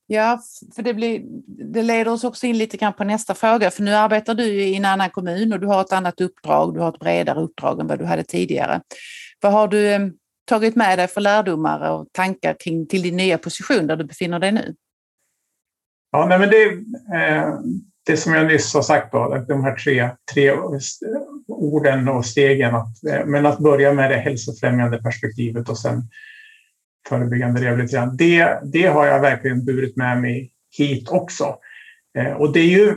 Ja, 0.07 0.39
för 0.75 0.83
det, 0.83 0.93
blir, 0.93 1.21
det 1.73 1.81
leder 1.81 2.11
oss 2.11 2.23
också 2.23 2.47
in 2.47 2.57
lite 2.57 2.77
grann 2.77 2.93
på 2.93 3.03
nästa 3.03 3.33
fråga, 3.33 3.71
för 3.71 3.83
nu 3.83 3.93
arbetar 3.93 4.35
du 4.35 4.43
i 4.43 4.75
en 4.75 4.85
annan 4.85 5.09
kommun 5.09 5.53
och 5.53 5.59
du 5.59 5.67
har 5.67 5.81
ett 5.81 5.93
annat 5.93 6.21
uppdrag, 6.21 6.73
du 6.73 6.79
har 6.79 6.89
ett 6.89 6.99
bredare 6.99 7.41
uppdrag 7.41 7.79
än 7.79 7.87
vad 7.87 7.99
du 7.99 8.05
hade 8.05 8.23
tidigare. 8.23 8.81
Vad 9.41 9.51
har 9.51 9.67
du 9.67 9.87
eh, 9.87 10.07
tagit 10.45 10.75
med 10.75 10.99
dig 10.99 11.07
för 11.07 11.21
lärdomar 11.21 11.91
och 11.91 12.07
tankar 12.11 12.55
kring 12.59 12.87
till 12.87 13.01
din 13.01 13.17
nya 13.17 13.37
position 13.37 13.87
där 13.87 13.95
du 13.95 14.03
befinner 14.03 14.39
dig 14.39 14.51
nu? 14.51 14.75
Ja, 16.11 16.25
nej, 16.25 16.39
men 16.39 16.49
det, 16.49 16.63
eh, 17.17 17.53
det 18.05 18.17
som 18.17 18.33
jag 18.33 18.47
nyss 18.47 18.73
har 18.73 18.81
sagt, 18.81 19.11
då, 19.11 19.45
de 19.47 19.63
här 19.63 19.75
tre, 19.75 20.09
tre 20.33 20.51
orden 21.47 22.07
och 22.07 22.25
stegen, 22.25 22.75
att, 22.75 23.03
eh, 23.03 23.25
men 23.25 23.45
att 23.45 23.59
börja 23.59 23.93
med 23.93 24.11
det 24.11 24.17
hälsofrämjande 24.17 24.97
perspektivet 24.97 25.69
och 25.69 25.77
sen 25.77 26.01
förebyggande 27.09 27.61
rehabilitering. 27.61 28.17
Det, 28.17 28.59
det 28.63 28.87
har 28.87 29.05
jag 29.05 29.19
verkligen 29.19 29.65
burit 29.65 29.95
med 29.95 30.21
mig 30.21 30.51
hit 30.77 31.09
också. 31.09 31.55
Eh, 32.17 32.31
och 32.31 32.53
det 32.53 32.59
är 32.59 32.69
ju 32.69 32.95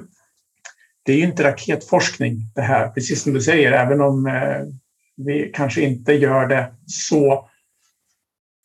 det 1.02 1.12
är 1.12 1.16
ju 1.16 1.24
inte 1.24 1.44
raketforskning 1.44 2.36
det 2.54 2.62
här, 2.62 2.88
precis 2.88 3.22
som 3.22 3.32
du 3.32 3.40
säger, 3.40 3.72
även 3.72 4.00
om 4.00 4.26
eh, 4.26 4.62
vi 5.16 5.50
kanske 5.54 5.80
inte 5.80 6.12
gör 6.12 6.46
det 6.46 6.72
så 6.86 7.48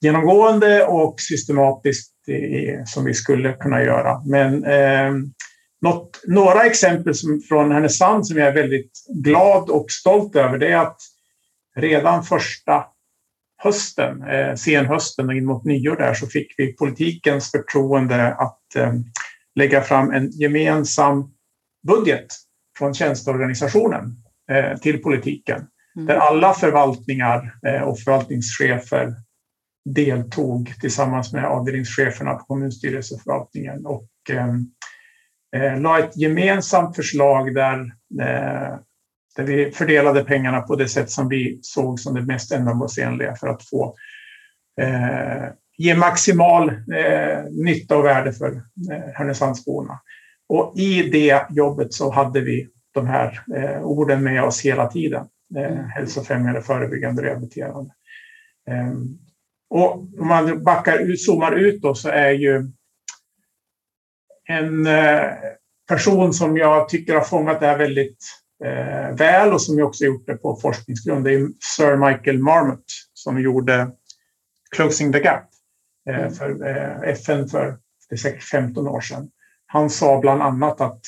genomgående 0.02 0.86
och 0.86 1.16
systematiskt 1.18 2.12
som 2.86 3.06
vi 3.06 3.14
skulle 3.14 3.54
kunna 3.54 3.84
göra. 3.84 4.22
Men 4.26 4.66
eh, 4.66 5.12
något, 5.82 6.22
några 6.28 6.64
exempel 6.64 7.16
som, 7.16 7.42
från 7.50 7.72
Härnösand 7.72 8.28
som 8.28 8.38
jag 8.38 8.48
är 8.48 8.54
väldigt 8.54 8.92
glad 9.24 9.70
och 9.70 9.86
stolt 9.90 10.36
över 10.36 10.58
det 10.58 10.72
är 10.72 10.78
att 10.78 10.98
redan 11.76 12.24
första 12.24 12.86
hösten, 13.64 14.24
eh, 14.24 14.56
senhösten 14.56 15.30
och 15.30 15.36
in 15.36 15.46
mot 15.46 15.66
nyår 15.66 15.96
där 15.96 16.14
så 16.14 16.28
fick 16.28 16.54
vi 16.58 16.74
politikens 16.74 17.52
förtroende 17.52 18.34
att 18.34 18.76
eh, 18.76 18.94
lägga 19.56 19.82
fram 19.82 20.12
en 20.12 20.32
gemensam 20.32 21.32
budget 21.88 22.28
från 22.78 22.94
tjänsteorganisationen 22.94 24.16
eh, 24.52 24.78
till 24.78 25.02
politiken. 25.02 25.68
Mm. 25.96 26.08
Där 26.08 26.16
alla 26.16 26.54
förvaltningar 26.54 27.56
eh, 27.68 27.82
och 27.82 28.00
förvaltningschefer 28.00 29.14
deltog 29.86 30.74
tillsammans 30.82 31.34
med 31.34 31.46
avdelningscheferna 31.46 32.34
på 32.34 32.46
kommunstyrelseförvaltningen 32.46 33.86
och 33.86 34.10
eh, 35.56 35.80
la 35.80 36.00
ett 36.00 36.18
gemensamt 36.18 36.96
förslag 36.96 37.56
där, 37.56 37.80
eh, 38.22 38.76
där 39.36 39.44
vi 39.44 39.72
fördelade 39.72 40.24
pengarna 40.24 40.62
på 40.62 40.76
det 40.76 40.88
sätt 40.88 41.10
som 41.10 41.30
vi 41.30 41.60
såg 41.62 42.00
som 42.00 42.16
det 42.16 42.22
mest 42.22 42.52
ändamålsenliga 42.52 43.36
för 43.36 43.48
att 43.48 43.70
få 43.70 43.96
eh, 44.82 45.50
ge 45.78 45.96
maximal 45.96 46.70
eh, 46.70 47.44
nytta 47.52 47.98
och 47.98 48.06
värde 48.06 48.34
för 48.34 48.52
eh, 48.92 49.14
Härnösandsborna. 49.14 50.00
Och 50.50 50.74
i 50.78 51.10
det 51.10 51.42
jobbet 51.50 51.94
så 51.94 52.12
hade 52.12 52.42
vi 52.42 52.68
de 52.94 53.08
här 53.08 53.40
eh, 53.56 53.82
orden 53.84 54.24
med 54.24 54.44
oss 54.44 54.62
hela 54.62 54.88
tiden. 54.88 55.28
Eh, 55.56 55.72
mm. 55.72 55.90
hälsofrämjande, 55.90 56.62
förebyggande, 56.62 57.24
rehabiliterande. 57.24 57.92
Eh, 58.70 58.94
och 59.70 59.96
om 60.20 60.28
man 60.28 60.64
backar 60.64 61.00
ut, 61.00 61.22
zoomar 61.22 61.52
ut 61.52 61.82
då 61.82 61.96
så 61.96 62.10
är 62.10 62.32
ju 62.32 62.72
en 64.52 64.88
eh, 64.88 65.34
person 65.88 66.34
som 66.34 66.58
jag 66.58 66.90
tycker 66.90 67.16
har 67.16 67.22
fångat 67.22 67.60
det 67.60 67.66
här 67.66 67.78
väldigt 67.78 68.18
eh, 68.64 69.16
väl 69.16 69.54
och 69.54 69.62
som 69.62 69.78
jag 69.80 69.88
också 69.88 70.06
gjort 70.06 70.28
det 70.28 70.36
på 70.36 70.56
forskningsgrund. 70.56 71.26
Det 71.26 71.34
är 71.34 71.48
Sir 71.78 71.96
Michael 71.96 72.40
Marmot 72.40 72.84
som 73.14 73.42
gjorde 73.42 73.92
Closing 74.76 75.12
the 75.14 75.20
Gap 75.20 75.50
eh, 76.10 76.20
mm. 76.20 76.34
för 76.34 76.64
FN 77.04 77.48
för 77.48 77.78
det 78.10 78.16
är 78.16 78.18
säkert 78.18 78.44
15 78.44 78.88
år 78.88 79.02
sedan. 79.02 79.30
Han 79.66 79.90
sa 79.90 80.20
bland 80.20 80.42
annat 80.42 80.82
att 80.82 81.02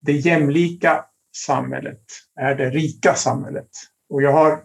det 0.00 0.12
jämlika 0.12 1.04
samhället 1.36 2.02
är 2.40 2.54
det 2.54 2.70
rika 2.70 3.14
samhället. 3.14 3.68
Och 4.08 4.22
jag 4.22 4.32
har 4.32 4.60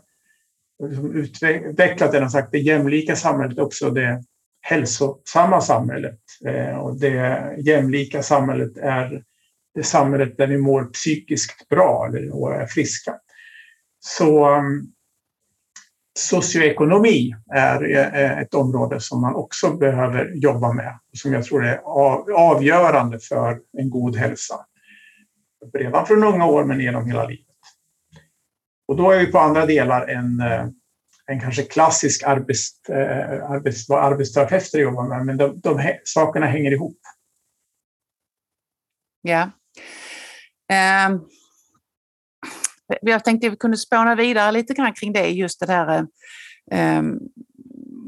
liksom 0.90 1.16
utvecklat 1.16 2.12
den 2.12 2.24
och 2.24 2.32
sagt 2.32 2.52
det 2.52 2.60
jämlika 2.60 3.16
samhället 3.16 3.58
är 3.58 3.62
också 3.62 3.90
det 3.90 4.24
hälsosamma 4.70 5.62
samhället. 5.62 6.20
Eh, 6.46 6.78
och 6.78 7.00
det 7.00 7.56
jämlika 7.58 8.24
samhället 8.24 8.78
är 8.78 9.24
det 9.74 9.84
samhället 9.84 10.38
där 10.38 10.48
vi 10.48 10.58
mår 10.58 10.84
psykiskt 10.84 11.70
bra 11.70 12.08
eller 12.08 12.52
är 12.52 12.66
friska. 12.66 13.16
Så 14.00 14.46
mm, 14.46 14.88
socioekonomi 16.20 17.36
är 17.54 17.96
eh, 17.96 18.40
ett 18.40 18.54
område 18.54 19.00
som 19.00 19.22
man 19.22 19.36
också 19.36 19.78
behöver 19.78 20.32
jobba 20.36 20.74
med 20.74 21.00
och 21.12 21.18
som 21.18 21.34
jag 21.34 21.44
tror 21.44 21.66
är 21.66 21.82
avgörande 22.36 23.20
för 23.20 23.60
en 23.78 23.90
god 23.90 24.16
hälsa. 24.16 24.56
Redan 25.74 26.06
från 26.06 26.24
unga 26.24 26.46
år 26.46 26.66
men 26.66 26.80
genom 26.80 27.06
hela 27.06 27.28
livet. 27.28 27.46
Och 28.88 28.96
då 28.96 29.12
är 29.12 29.20
vi 29.20 29.26
på 29.26 29.40
andra 29.40 29.66
delar 29.66 30.08
än, 30.08 30.40
eh, 30.40 30.68
en 31.32 31.40
kanske 31.40 31.64
klassisk 31.64 32.24
arbets, 32.24 32.90
eh, 32.90 33.52
arbets, 33.52 33.90
vad 33.90 34.14
arbetsterapeuter 34.14 34.80
jobbar 34.80 35.08
med, 35.08 35.26
men 35.26 35.38
de, 35.38 35.60
de 35.60 36.00
sakerna 36.04 36.46
hänger 36.46 36.72
ihop. 36.72 36.98
Ja. 39.22 39.52
Um, 41.10 41.30
jag 43.02 43.24
tänkte 43.24 43.48
att 43.48 43.54
vi 43.54 43.58
kunde 43.58 43.78
spåna 43.78 44.16
vidare 44.16 44.52
lite 44.52 44.74
grann 44.74 44.94
kring 44.94 45.14
det, 45.14 45.30
just 45.30 45.60
det 45.60 45.72
här 45.72 46.08
um, 47.00 47.20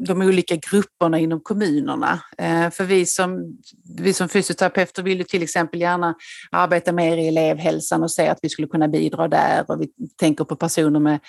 de 0.06 0.22
olika 0.22 0.56
grupperna 0.56 1.20
inom 1.20 1.40
kommunerna. 1.40 2.20
Eh, 2.38 2.70
för 2.70 2.84
vi 2.84 3.06
som, 3.06 3.58
vi 3.98 4.14
som 4.14 4.30
fysioterapeuter 4.30 5.04
vill 5.04 5.18
ju 5.18 5.24
till 5.24 5.44
exempel 5.44 5.82
gärna 5.82 6.16
arbeta 6.52 6.92
mer 6.92 7.18
i 7.18 7.28
elevhälsan 7.28 8.04
och 8.04 8.12
se 8.12 8.28
att 8.28 8.40
vi 8.42 8.50
skulle 8.50 8.68
kunna 8.68 8.88
bidra 8.88 9.28
där. 9.28 9.66
Och 9.68 9.82
vi 9.82 9.88
tänker 10.18 10.44
på 10.44 10.56
personer 10.56 11.00
med 11.00 11.20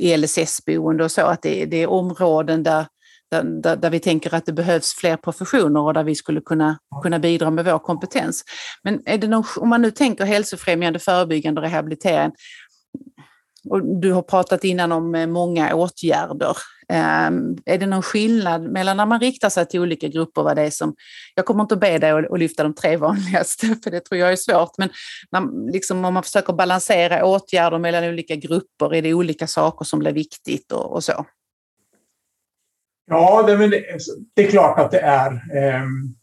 LSS-boende 0.00 1.04
och 1.04 1.10
så, 1.10 1.22
att 1.22 1.42
det, 1.42 1.64
det 1.64 1.76
är 1.76 1.86
områden 1.86 2.62
där, 2.62 2.86
där, 3.30 3.76
där, 3.76 3.90
vi 3.90 4.00
tänker 4.00 4.34
att 4.34 4.46
det 4.46 4.52
behövs 4.52 4.94
fler 4.94 5.16
professioner 5.16 5.80
och 5.80 5.94
där 5.94 6.04
vi 6.04 6.14
skulle 6.14 6.40
kunna, 6.40 6.78
kunna 7.02 7.18
bidra 7.18 7.50
med 7.50 7.64
vår 7.64 7.78
kompetens. 7.78 8.44
Men 8.82 9.02
är 9.06 9.18
det 9.18 9.28
någon, 9.28 9.44
om 9.56 9.68
man 9.68 9.82
nu 9.82 9.90
tänker 9.90 10.24
hälsofrämjande, 10.24 10.98
förebyggande 10.98 11.60
och 11.60 11.66
rehabilitering, 11.66 12.32
och 13.70 14.00
du 14.00 14.12
har 14.12 14.22
pratat 14.22 14.64
innan 14.64 14.92
om 14.92 15.14
eh, 15.14 15.26
många 15.26 15.74
åtgärder. 15.74 16.56
Ehm, 16.92 17.56
är 17.64 17.78
det 17.78 17.86
någon 17.86 18.02
skillnad 18.02 18.62
mellan 18.62 18.96
när 18.96 19.06
man 19.06 19.20
riktar 19.20 19.48
sig 19.48 19.66
till 19.66 19.80
olika 19.80 20.08
grupper, 20.08 20.42
vad 20.42 20.56
det 20.56 20.62
är 20.62 20.70
som... 20.70 20.94
Jag 21.34 21.46
kommer 21.46 21.62
inte 21.62 21.74
att 21.74 21.80
be 21.80 21.98
dig 21.98 22.10
att 22.10 22.38
lyfta 22.38 22.62
de 22.62 22.74
tre 22.74 22.96
vanligaste, 22.96 23.66
för 23.84 23.90
det 23.90 24.00
tror 24.00 24.20
jag 24.20 24.32
är 24.32 24.36
svårt, 24.36 24.78
men 24.78 24.88
när, 25.30 25.72
liksom, 25.72 26.04
om 26.04 26.14
man 26.14 26.22
försöker 26.22 26.52
balansera 26.52 27.24
åtgärder 27.24 27.78
mellan 27.78 28.04
olika 28.04 28.36
grupper, 28.36 28.94
är 28.94 29.02
det 29.02 29.14
olika 29.14 29.46
saker 29.46 29.84
som 29.84 29.98
blir 29.98 30.12
viktigt 30.12 30.72
och, 30.72 30.92
och 30.92 31.04
så? 31.04 31.26
Ja, 33.06 33.42
det, 33.42 33.68
det, 34.34 34.46
är 34.46 34.50
klart 34.50 34.78
att 34.78 34.90
det 34.90 35.00
är. 35.00 35.56
Ehm, 35.56 36.14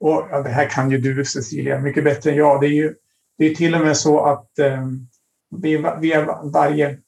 och 0.00 0.26
ja, 0.30 0.42
det 0.42 0.50
här 0.50 0.68
kan 0.70 0.90
ju 0.90 0.98
du, 0.98 1.24
Cecilia, 1.24 1.78
mycket 1.78 2.04
bättre 2.04 2.30
än 2.30 2.36
jag. 2.36 2.60
Det 2.60 2.66
är 2.66 2.74
ju 2.74 2.94
det 3.38 3.46
är 3.46 3.54
till 3.54 3.74
och 3.74 3.80
med 3.80 3.96
så 3.96 4.20
att 4.20 4.50
vi, 5.62 5.84
vi 6.00 6.12
är, 6.12 6.50
varje, 6.52 6.98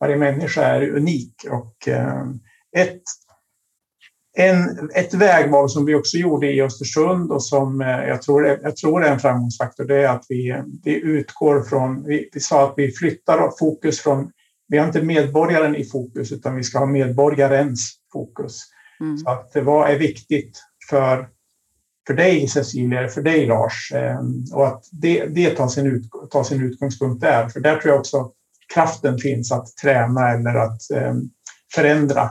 varje 0.00 0.16
människa 0.16 0.62
är 0.62 0.90
unik 0.90 1.34
och 1.50 1.88
eh, 1.88 2.24
ett, 2.76 3.02
en, 4.36 4.90
ett 4.94 5.14
vägval 5.14 5.70
som 5.70 5.84
vi 5.84 5.94
också 5.94 6.16
gjorde 6.16 6.52
i 6.52 6.62
Östersund 6.62 7.32
och 7.32 7.42
som 7.42 7.80
eh, 7.80 7.88
jag 7.88 8.22
tror, 8.22 8.46
jag 8.46 8.76
tror 8.76 9.04
är 9.04 9.12
en 9.12 9.20
framgångsfaktor, 9.20 9.84
det 9.84 9.96
är 9.96 10.08
att 10.08 10.24
vi, 10.28 10.62
vi 10.84 10.94
utgår 10.94 11.62
från, 11.62 12.04
vi, 12.06 12.30
vi 12.32 12.40
sa 12.40 12.64
att 12.64 12.74
vi 12.76 12.92
flyttar 12.92 13.58
fokus 13.58 14.00
från, 14.00 14.30
vi 14.68 14.78
har 14.78 14.86
inte 14.86 15.02
medborgaren 15.02 15.76
i 15.76 15.84
fokus 15.84 16.32
utan 16.32 16.56
vi 16.56 16.62
ska 16.62 16.78
ha 16.78 16.86
medborgarens 16.86 17.94
fokus. 18.12 18.62
Mm. 19.00 19.18
Så 19.18 19.30
att 19.30 19.50
vad 19.54 19.90
är 19.90 19.98
viktigt 19.98 20.58
för 20.90 21.28
för 22.06 22.14
dig 22.14 22.48
Cecilia, 22.48 23.08
för 23.08 23.22
dig 23.22 23.46
Lars. 23.46 23.92
Ehm, 23.94 24.44
och 24.52 24.66
att 24.66 24.84
det, 24.92 25.26
det 25.26 25.50
tar, 25.50 25.68
sin 25.68 25.86
ut, 25.86 26.02
tar 26.30 26.42
sin 26.42 26.62
utgångspunkt 26.62 27.20
där. 27.20 27.48
För 27.48 27.60
där 27.60 27.76
tror 27.76 27.92
jag 27.92 28.00
också 28.00 28.32
kraften 28.74 29.18
finns 29.18 29.52
att 29.52 29.76
träna 29.82 30.30
eller 30.30 30.54
att 30.54 30.90
eh, 30.94 31.14
förändra 31.74 32.30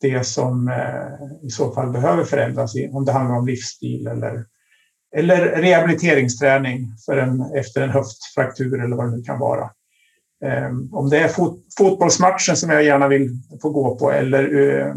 det 0.00 0.26
som 0.26 0.68
eh, 0.68 1.46
i 1.46 1.50
så 1.50 1.72
fall 1.72 1.92
behöver 1.92 2.24
förändras, 2.24 2.74
om 2.92 3.04
det 3.04 3.12
handlar 3.12 3.36
om 3.36 3.46
livsstil 3.46 4.06
eller, 4.06 4.44
eller 5.16 5.36
rehabiliteringsträning 5.36 6.96
för 7.06 7.16
en, 7.16 7.42
efter 7.56 7.82
en 7.82 7.90
höftfraktur 7.90 8.84
eller 8.84 8.96
vad 8.96 9.06
det 9.06 9.16
nu 9.16 9.22
kan 9.22 9.38
vara. 9.38 9.70
Ehm, 10.44 10.94
om 10.94 11.10
det 11.10 11.18
är 11.18 11.28
fot, 11.28 11.64
fotbollsmatchen 11.78 12.56
som 12.56 12.70
jag 12.70 12.84
gärna 12.84 13.08
vill 13.08 13.30
få 13.62 13.70
gå 13.70 13.98
på 13.98 14.12
eller 14.12 14.68
eh, 14.78 14.94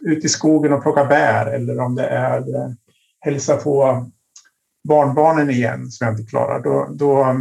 ut 0.00 0.24
i 0.24 0.28
skogen 0.28 0.72
och 0.72 0.82
plocka 0.82 1.04
bär 1.04 1.46
eller 1.46 1.78
om 1.80 1.94
det 1.94 2.06
är 2.06 2.44
hälsa 3.20 3.56
på 3.56 4.06
barnbarnen 4.88 5.50
igen 5.50 5.90
som 5.90 6.06
jag 6.06 6.14
inte 6.14 6.30
klarar, 6.30 6.62
då, 6.62 6.88
då, 6.90 7.36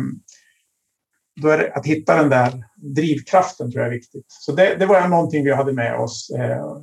då 1.41 1.49
är 1.49 1.57
det 1.57 1.73
att 1.73 1.85
hitta 1.85 2.15
den 2.15 2.29
där 2.29 2.63
drivkraften 2.75 3.71
tror 3.71 3.83
jag 3.83 3.93
är 3.93 3.97
viktigt. 3.97 4.25
Så 4.27 4.51
det, 4.51 4.75
det 4.75 4.85
var 4.85 5.07
någonting 5.07 5.43
vi 5.43 5.53
hade 5.53 5.73
med 5.73 5.99
oss 5.99 6.29
eh, 6.29 6.77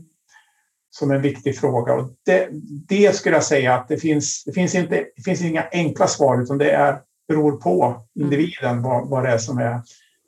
som 0.91 1.11
en 1.11 1.23
viktig 1.23 1.59
fråga. 1.59 1.95
Och 1.95 2.11
det, 2.25 2.49
det 2.89 3.17
skulle 3.17 3.37
jag 3.37 3.45
säga 3.45 3.75
att 3.75 3.89
det 3.89 3.99
finns, 3.99 4.45
det 4.45 4.53
finns, 4.53 4.75
inte, 4.75 5.07
det 5.17 5.23
finns 5.23 5.43
inga 5.43 5.69
enkla 5.73 6.07
svar 6.07 6.43
utan 6.43 6.59
det 6.59 6.71
är, 6.71 7.01
beror 7.29 7.57
på 7.57 8.07
individen 8.15 8.83
vad, 8.83 9.09
vad 9.09 9.25
det 9.25 9.31
är 9.31 9.39
som 9.39 9.59
är 9.59 9.83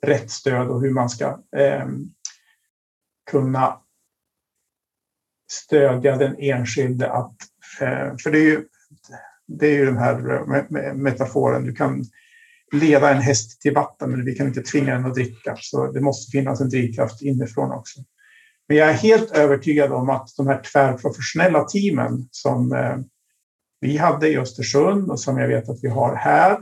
rätt 0.05 0.31
stöd 0.31 0.67
och 0.67 0.81
hur 0.81 0.91
man 0.91 1.09
ska 1.09 1.25
eh, 1.57 1.85
kunna 3.31 3.79
stödja 5.51 6.17
den 6.17 6.35
enskilde 6.39 7.11
att 7.11 7.35
Eh, 7.81 8.15
för 8.23 8.31
det 8.31 8.37
är 8.37 8.43
ju, 8.43 8.65
det 9.47 9.67
är 9.67 9.73
ju 9.73 9.85
den 9.85 9.97
här 9.97 10.31
eh, 10.55 10.93
metaforen, 10.93 11.63
du 11.63 11.73
kan 11.73 12.03
leda 12.71 13.11
en 13.11 13.21
häst 13.21 13.61
till 13.61 13.73
vatten 13.73 14.11
men 14.11 14.25
vi 14.25 14.35
kan 14.35 14.47
inte 14.47 14.61
tvinga 14.61 14.93
den 14.93 15.05
att 15.05 15.13
dricka. 15.13 15.55
Så 15.59 15.91
det 15.91 16.01
måste 16.01 16.31
finnas 16.31 16.61
en 16.61 16.69
drivkraft 16.69 17.21
inifrån 17.21 17.71
också. 17.71 17.99
Men 18.67 18.77
jag 18.77 18.89
är 18.89 18.93
helt 18.93 19.31
övertygad 19.31 19.91
om 19.91 20.09
att 20.09 20.29
de 20.37 20.47
här 20.47 20.61
tvärprofessionella 20.73 21.63
teamen 21.63 22.27
som, 22.31 22.71
eh, 22.71 22.97
vi 23.81 23.97
hade 23.97 24.29
i 24.29 24.37
Östersund 24.37 25.11
och 25.11 25.19
som 25.19 25.37
jag 25.37 25.47
vet 25.47 25.69
att 25.69 25.79
vi 25.81 25.89
har 25.89 26.15
här 26.15 26.57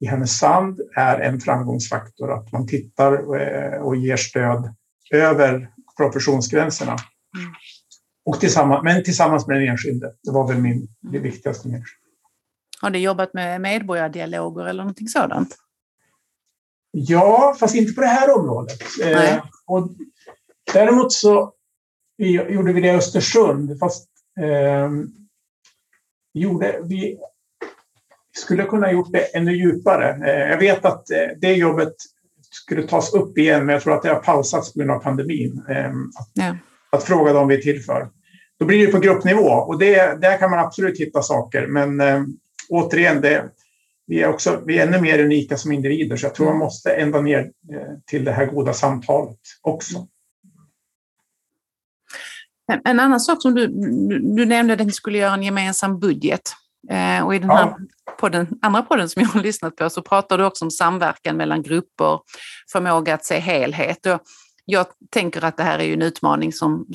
i 0.00 0.06
Härnösand 0.06 0.80
är 0.96 1.20
en 1.20 1.40
framgångsfaktor 1.40 2.32
att 2.32 2.52
man 2.52 2.66
tittar 2.66 3.12
eh, 3.40 3.80
och 3.80 3.96
ger 3.96 4.16
stöd 4.16 4.74
över 5.12 5.70
professionsgränserna. 5.96 6.92
Mm. 6.92 7.52
Och 8.24 8.40
tillsammans, 8.40 8.84
men 8.84 9.04
tillsammans 9.04 9.46
med 9.46 9.56
den 9.56 9.68
enskilde. 9.68 10.12
Det 10.22 10.30
var 10.30 10.48
väl 10.48 10.62
min, 10.62 10.88
det 11.00 11.18
viktigaste. 11.18 11.68
Med. 11.68 11.82
Har 12.80 12.90
du 12.90 12.98
jobbat 12.98 13.34
med 13.34 13.60
medborgardialoger 13.60 14.64
eller 14.64 14.82
någonting 14.82 15.08
sådant? 15.08 15.56
Ja, 16.90 17.56
fast 17.60 17.74
inte 17.74 17.92
på 17.92 18.00
det 18.00 18.06
här 18.06 18.38
området. 18.38 18.78
Eh, 19.02 19.44
och 19.66 19.88
däremot 20.72 21.12
så 21.12 21.52
gjorde 22.48 22.72
vi 22.72 22.80
det 22.80 22.88
i 22.88 22.96
Östersund, 22.96 23.78
fast 23.78 24.08
eh, 24.40 24.90
gjorde, 26.34 26.80
vi 26.82 27.18
skulle 28.36 28.64
kunna 28.64 28.92
gjort 28.92 29.12
det 29.12 29.36
ännu 29.36 29.52
djupare. 29.52 30.30
Eh, 30.30 30.50
jag 30.50 30.58
vet 30.58 30.84
att 30.84 31.10
eh, 31.10 31.28
det 31.40 31.52
jobbet 31.52 31.94
skulle 32.50 32.82
tas 32.82 33.14
upp 33.14 33.38
igen, 33.38 33.66
men 33.66 33.72
jag 33.72 33.82
tror 33.82 33.94
att 33.94 34.02
det 34.02 34.08
har 34.08 34.20
pausats 34.20 34.72
på 34.72 34.78
grund 34.78 34.90
av 34.90 34.98
pandemin. 34.98 35.64
Eh, 35.68 35.90
att, 35.90 36.30
ja. 36.34 36.56
att 36.90 37.04
fråga 37.04 37.32
dem 37.32 37.48
vi 37.48 37.56
är 37.56 37.62
till 37.62 37.82
för. 37.82 38.08
Då 38.58 38.66
blir 38.66 38.86
det 38.86 38.92
på 38.92 38.98
gruppnivå 38.98 39.48
och 39.48 39.78
det, 39.78 40.20
där 40.20 40.38
kan 40.38 40.50
man 40.50 40.58
absolut 40.58 41.00
hitta 41.00 41.22
saker. 41.22 41.66
Men 41.66 42.00
eh, 42.00 42.22
återigen, 42.68 43.20
det, 43.20 43.50
vi 44.06 44.22
är, 44.22 44.28
också, 44.28 44.62
vi 44.66 44.78
är 44.78 44.86
ännu 44.86 45.00
mer 45.00 45.24
unika 45.24 45.56
som 45.56 45.72
individer, 45.72 46.16
så 46.16 46.26
jag 46.26 46.34
tror 46.34 46.46
man 46.46 46.58
måste 46.58 46.92
ända 46.92 47.20
ner 47.20 47.38
eh, 47.72 47.98
till 48.06 48.24
det 48.24 48.32
här 48.32 48.46
goda 48.46 48.72
samtalet 48.72 49.38
också. 49.62 50.06
En 52.84 53.00
annan 53.00 53.20
sak 53.20 53.42
som 53.42 53.54
du, 53.54 53.66
du 54.36 54.46
nämnde 54.46 54.74
att 54.74 54.86
ni 54.86 54.92
skulle 54.92 55.18
göra 55.18 55.34
en 55.34 55.42
gemensam 55.42 56.00
budget. 56.00 56.52
Eh, 56.90 57.26
och 57.26 57.34
i 57.34 57.38
den 57.38 57.50
här 57.50 57.74
podden, 58.18 58.58
andra 58.62 58.82
podden 58.82 59.08
som 59.08 59.22
jag 59.22 59.28
har 59.28 59.42
lyssnat 59.42 59.76
på 59.76 59.90
så 59.90 60.02
pratar 60.02 60.38
du 60.38 60.44
också 60.44 60.64
om 60.64 60.70
samverkan 60.70 61.36
mellan 61.36 61.62
grupper, 61.62 62.20
förmåga 62.72 63.14
att 63.14 63.24
se 63.24 63.38
helhet. 63.38 64.06
Och 64.06 64.20
jag 64.68 64.86
tänker 65.10 65.44
att 65.44 65.56
det 65.56 65.62
här 65.62 65.78
är 65.78 65.92
en 65.92 66.02
utmaning 66.02 66.52
som, 66.52 66.86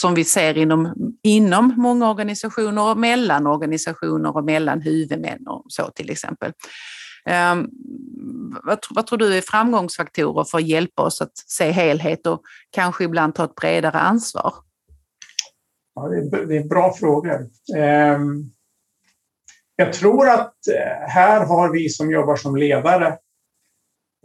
som 0.00 0.14
vi 0.14 0.24
ser 0.24 0.58
inom, 0.58 0.94
inom 1.22 1.74
många 1.76 2.10
organisationer 2.10 2.90
och 2.90 2.98
mellan 2.98 3.46
organisationer 3.46 4.36
och 4.36 4.44
mellan 4.44 4.80
huvudmän 4.80 5.46
och 5.46 5.64
så 5.68 5.90
till 5.90 6.10
exempel. 6.10 6.52
Um, 7.52 7.70
vad, 8.64 8.78
vad, 8.90 9.06
tror 9.06 9.18
du 9.18 9.36
är 9.36 9.40
framgångsfaktorer 9.40 10.44
för 10.44 10.58
att 10.58 10.66
hjälpa 10.66 11.02
oss 11.02 11.20
att 11.20 11.36
se 11.36 11.70
helhet 11.70 12.26
och 12.26 12.42
kanske 12.70 13.04
ibland 13.04 13.34
ta 13.34 13.44
ett 13.44 13.54
bredare 13.54 13.98
ansvar? 13.98 14.54
Ja, 15.94 16.08
det, 16.08 16.16
är, 16.16 16.46
det 16.46 16.56
är 16.56 16.68
bra 16.68 16.92
frågor. 16.92 17.40
Um, 17.76 18.50
jag 19.76 19.92
tror 19.92 20.28
att 20.28 20.54
eh, 20.68 21.08
här 21.08 21.46
har 21.46 21.72
vi 21.72 21.88
som 21.88 22.10
jobbar 22.10 22.36
som 22.36 22.56
ledare 22.56 23.18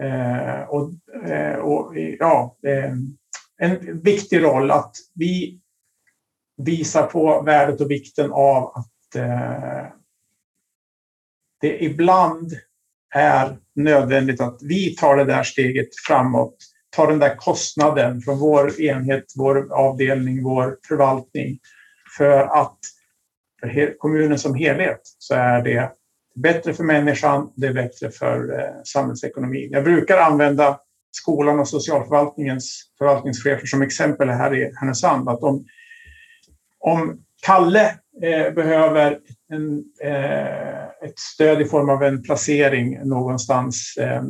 eh, 0.04 0.62
och, 0.62 0.92
eh, 1.30 1.56
och, 1.56 1.96
ja, 2.20 2.58
eh, 2.68 2.94
en 3.58 4.02
viktig 4.02 4.44
roll 4.44 4.72
att 4.72 4.96
vi 5.16 5.60
visar 6.58 7.04
på 7.08 7.42
värdet 7.42 7.82
och 7.82 7.92
vikten 7.92 8.32
av 8.32 8.72
att 8.76 9.16
eh, 9.16 9.86
det 11.62 11.84
ibland 11.84 12.52
är 13.16 13.58
nödvändigt 13.76 14.42
att 14.42 14.60
vi 14.62 14.96
tar 14.96 15.18
det 15.18 15.26
där 15.26 15.44
steget 15.44 15.90
framåt, 16.08 16.56
tar 16.90 17.08
den 17.08 17.20
där 17.20 17.36
kostnaden 17.36 18.22
från 18.22 18.40
vår 18.40 18.82
enhet, 18.82 19.26
vår 19.36 19.74
avdelning, 19.74 20.44
vår 20.44 20.78
förvaltning. 20.88 21.60
För 22.18 22.62
att 22.62 22.78
för 23.62 23.98
kommunen 23.98 24.40
som 24.40 24.56
helhet 24.56 25.02
så 25.04 25.34
är 25.36 25.62
det 25.62 25.92
bättre 26.36 26.74
för 26.74 26.84
människan, 26.84 27.54
det 27.56 27.68
är 27.68 27.74
bättre 27.74 28.12
för 28.12 28.60
eh, 28.60 28.82
samhällsekonomin. 28.84 29.72
Jag 29.72 29.84
brukar 29.84 30.18
använda 30.18 30.80
skolan 31.12 31.60
och 31.60 31.68
socialförvaltningens 31.68 32.84
förvaltningschefer 32.98 33.66
som 33.66 33.82
exempel 33.82 34.30
här 34.30 34.56
i 34.56 34.72
Härnösand. 34.76 35.30
Att 35.30 35.44
om, 35.44 35.66
om 36.80 37.24
Kalle 37.46 37.86
eh, 38.22 38.54
behöver 38.54 39.20
en, 39.54 39.84
eh, 40.04 40.84
ett 40.84 41.20
stöd 41.20 41.62
i 41.62 41.66
form 41.66 41.90
av 41.90 42.04
en 42.04 42.24
placering 42.24 43.08
någonstans 43.08 43.98
eh, 44.00 44.24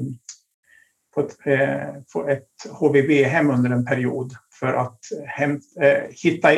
på 1.15 1.21
ett, 1.21 1.37
eh, 1.45 2.01
på 2.13 2.29
ett 2.29 2.49
HVB-hem 2.79 3.51
under 3.51 3.69
en 3.69 3.85
period 3.85 4.33
för 4.59 4.73
att 4.73 4.99
hem, 5.27 5.59
eh, 5.81 6.03
hitta 6.23 6.51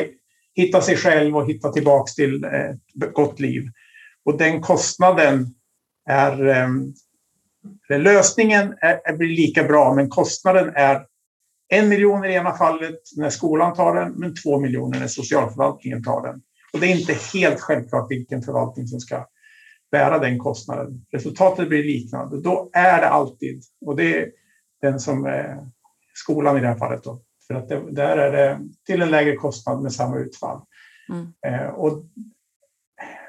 hitta 0.56 0.80
sig 0.80 0.96
själv 0.96 1.36
och 1.36 1.48
hitta 1.48 1.72
tillbaks 1.72 2.14
till 2.14 2.44
eh, 2.44 2.70
ett 3.04 3.14
gott 3.14 3.40
liv. 3.40 3.62
Och 4.26 4.38
den 4.38 4.60
kostnaden 4.60 5.54
är... 6.08 6.46
Ehm, 6.46 6.94
lösningen 7.88 8.74
är, 8.80 9.16
blir 9.16 9.36
lika 9.36 9.64
bra, 9.64 9.94
men 9.94 10.08
kostnaden 10.08 10.72
är 10.74 11.06
en 11.68 11.88
miljon 11.88 12.24
i 12.24 12.28
det 12.28 12.34
ena 12.34 12.52
fallet 12.52 13.00
när 13.16 13.30
skolan 13.30 13.74
tar 13.74 13.94
den, 13.94 14.12
men 14.12 14.34
två 14.34 14.60
miljoner 14.60 15.00
när 15.00 15.06
socialförvaltningen 15.06 16.04
tar 16.04 16.26
den. 16.26 16.42
Och 16.72 16.80
det 16.80 16.86
är 16.86 17.00
inte 17.00 17.16
helt 17.34 17.60
självklart 17.60 18.10
vilken 18.10 18.42
förvaltning 18.42 18.86
som 18.86 19.00
ska 19.00 19.26
bära 19.90 20.18
den 20.18 20.38
kostnaden. 20.38 21.06
Resultatet 21.12 21.68
blir 21.68 21.84
liknande. 21.84 22.40
Då 22.40 22.70
är 22.72 23.00
det 23.00 23.08
alltid, 23.08 23.62
och 23.86 23.96
det 23.96 24.18
är 24.18 24.30
den 24.82 25.00
som 25.00 25.24
är 25.24 25.66
skolan 26.14 26.56
i 26.56 26.60
det 26.60 26.66
här 26.66 26.78
fallet, 26.78 27.04
då, 27.04 27.22
för 27.46 27.54
att 27.54 27.68
det, 27.68 27.82
där 27.90 28.16
är 28.16 28.32
det 28.32 28.60
till 28.86 29.02
en 29.02 29.10
lägre 29.10 29.36
kostnad 29.36 29.82
med 29.82 29.92
samma 29.92 30.18
utfall. 30.18 30.60
Mm. 31.12 31.32
Eh, 31.46 31.68
och 31.68 32.04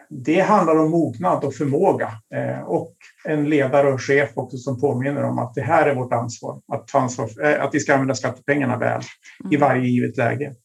det 0.10 0.40
handlar 0.40 0.76
om 0.76 0.92
mognad 0.92 1.44
och 1.44 1.56
förmåga 1.56 2.12
eh, 2.36 2.60
och 2.60 2.96
en 3.26 3.50
ledare 3.50 3.94
och 3.94 4.02
chef 4.02 4.30
också 4.36 4.58
som 4.58 4.82
påminner 4.82 5.24
om 5.24 5.40
att 5.40 5.54
det 5.54 5.62
här 5.62 5.88
är 5.88 5.96
vårt 5.96 6.14
ansvar. 6.14 6.62
Att, 6.68 6.96
ansvar, 6.96 7.46
eh, 7.46 7.64
att 7.64 7.76
vi 7.76 7.80
ska 7.80 7.94
använda 7.94 8.16
skattepengarna 8.16 8.78
väl 8.78 9.02
mm. 9.44 9.54
i 9.54 9.58
varje 9.58 9.88
givet 9.88 10.18
läge. 10.18 10.56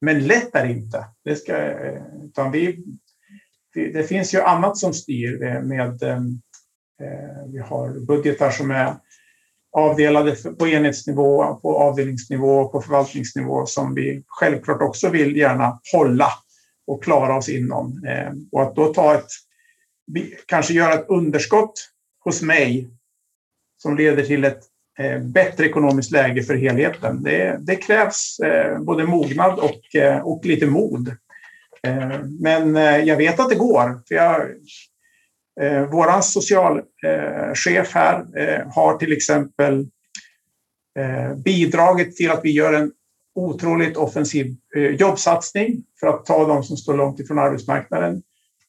Men 0.00 0.26
lätt 0.26 0.54
är 0.54 0.66
det 0.66 0.72
inte. 0.72 1.04
Det, 1.24 1.36
ska, 1.36 1.56
eh, 1.56 2.02
utan 2.24 2.50
vi, 2.50 2.84
det 3.74 4.08
finns 4.08 4.34
ju 4.34 4.40
annat 4.40 4.76
som 4.76 4.92
styr 4.92 5.60
med, 5.62 6.02
eh, 6.02 6.20
vi 7.52 7.58
har 7.58 8.06
budgetar 8.06 8.50
som 8.50 8.70
är 8.70 8.94
avdelade 9.72 10.36
på 10.58 10.68
enhetsnivå, 10.68 11.54
på 11.54 11.78
avdelningsnivå 11.78 12.60
och 12.60 12.72
på 12.72 12.80
förvaltningsnivå 12.80 13.66
som 13.66 13.94
vi 13.94 14.22
självklart 14.26 14.82
också 14.82 15.08
vill 15.08 15.36
gärna 15.36 15.80
hålla 15.92 16.28
och 16.86 17.04
klara 17.04 17.36
oss 17.36 17.48
inom. 17.48 18.04
Eh, 18.06 18.32
och 18.52 18.62
att 18.62 18.76
då 18.76 18.94
ta 18.94 19.14
ett, 19.14 19.28
kanske 20.46 20.74
göra 20.74 20.94
ett 20.94 21.08
underskott 21.08 21.88
hos 22.24 22.42
mig 22.42 22.90
som 23.82 23.96
leder 23.96 24.22
till 24.22 24.44
ett 24.44 24.60
eh, 24.98 25.18
bättre 25.18 25.66
ekonomiskt 25.66 26.10
läge 26.10 26.42
för 26.42 26.54
helheten. 26.54 27.22
Det, 27.22 27.58
det 27.60 27.76
krävs 27.76 28.40
eh, 28.40 28.78
både 28.78 29.04
mognad 29.04 29.58
och, 29.58 29.80
och 30.22 30.46
lite 30.46 30.66
mod. 30.66 31.16
Men 32.40 32.74
jag 33.06 33.16
vet 33.16 33.40
att 33.40 33.48
det 33.48 33.54
går. 33.54 34.02
För 34.08 34.14
jag, 34.14 34.48
Vår 35.90 36.20
socialchef 36.20 37.94
här 37.94 38.24
har 38.74 38.96
till 38.98 39.12
exempel 39.12 39.86
bidragit 41.44 42.16
till 42.16 42.30
att 42.30 42.40
vi 42.44 42.50
gör 42.50 42.72
en 42.72 42.92
otroligt 43.34 43.96
offensiv 43.96 44.56
eh, 44.76 44.82
jobbsatsning 44.82 45.84
för 46.00 46.06
att 46.06 46.24
ta 46.24 46.46
de 46.46 46.62
som 46.62 46.76
står 46.76 46.96
långt 46.96 47.20
ifrån 47.20 47.38
arbetsmarknaden 47.38 48.22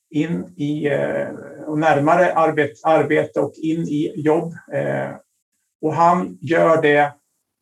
in 0.09 0.45
i 0.57 0.87
eh, 0.87 1.27
och 1.67 1.79
närmare 1.79 2.33
arbet, 2.33 2.71
arbete 2.83 3.39
och 3.39 3.53
in 3.55 3.81
i 3.81 4.13
jobb. 4.15 4.53
Eh, 4.73 5.09
och 5.81 5.93
han 5.93 6.37
gör 6.41 6.81
det 6.81 7.13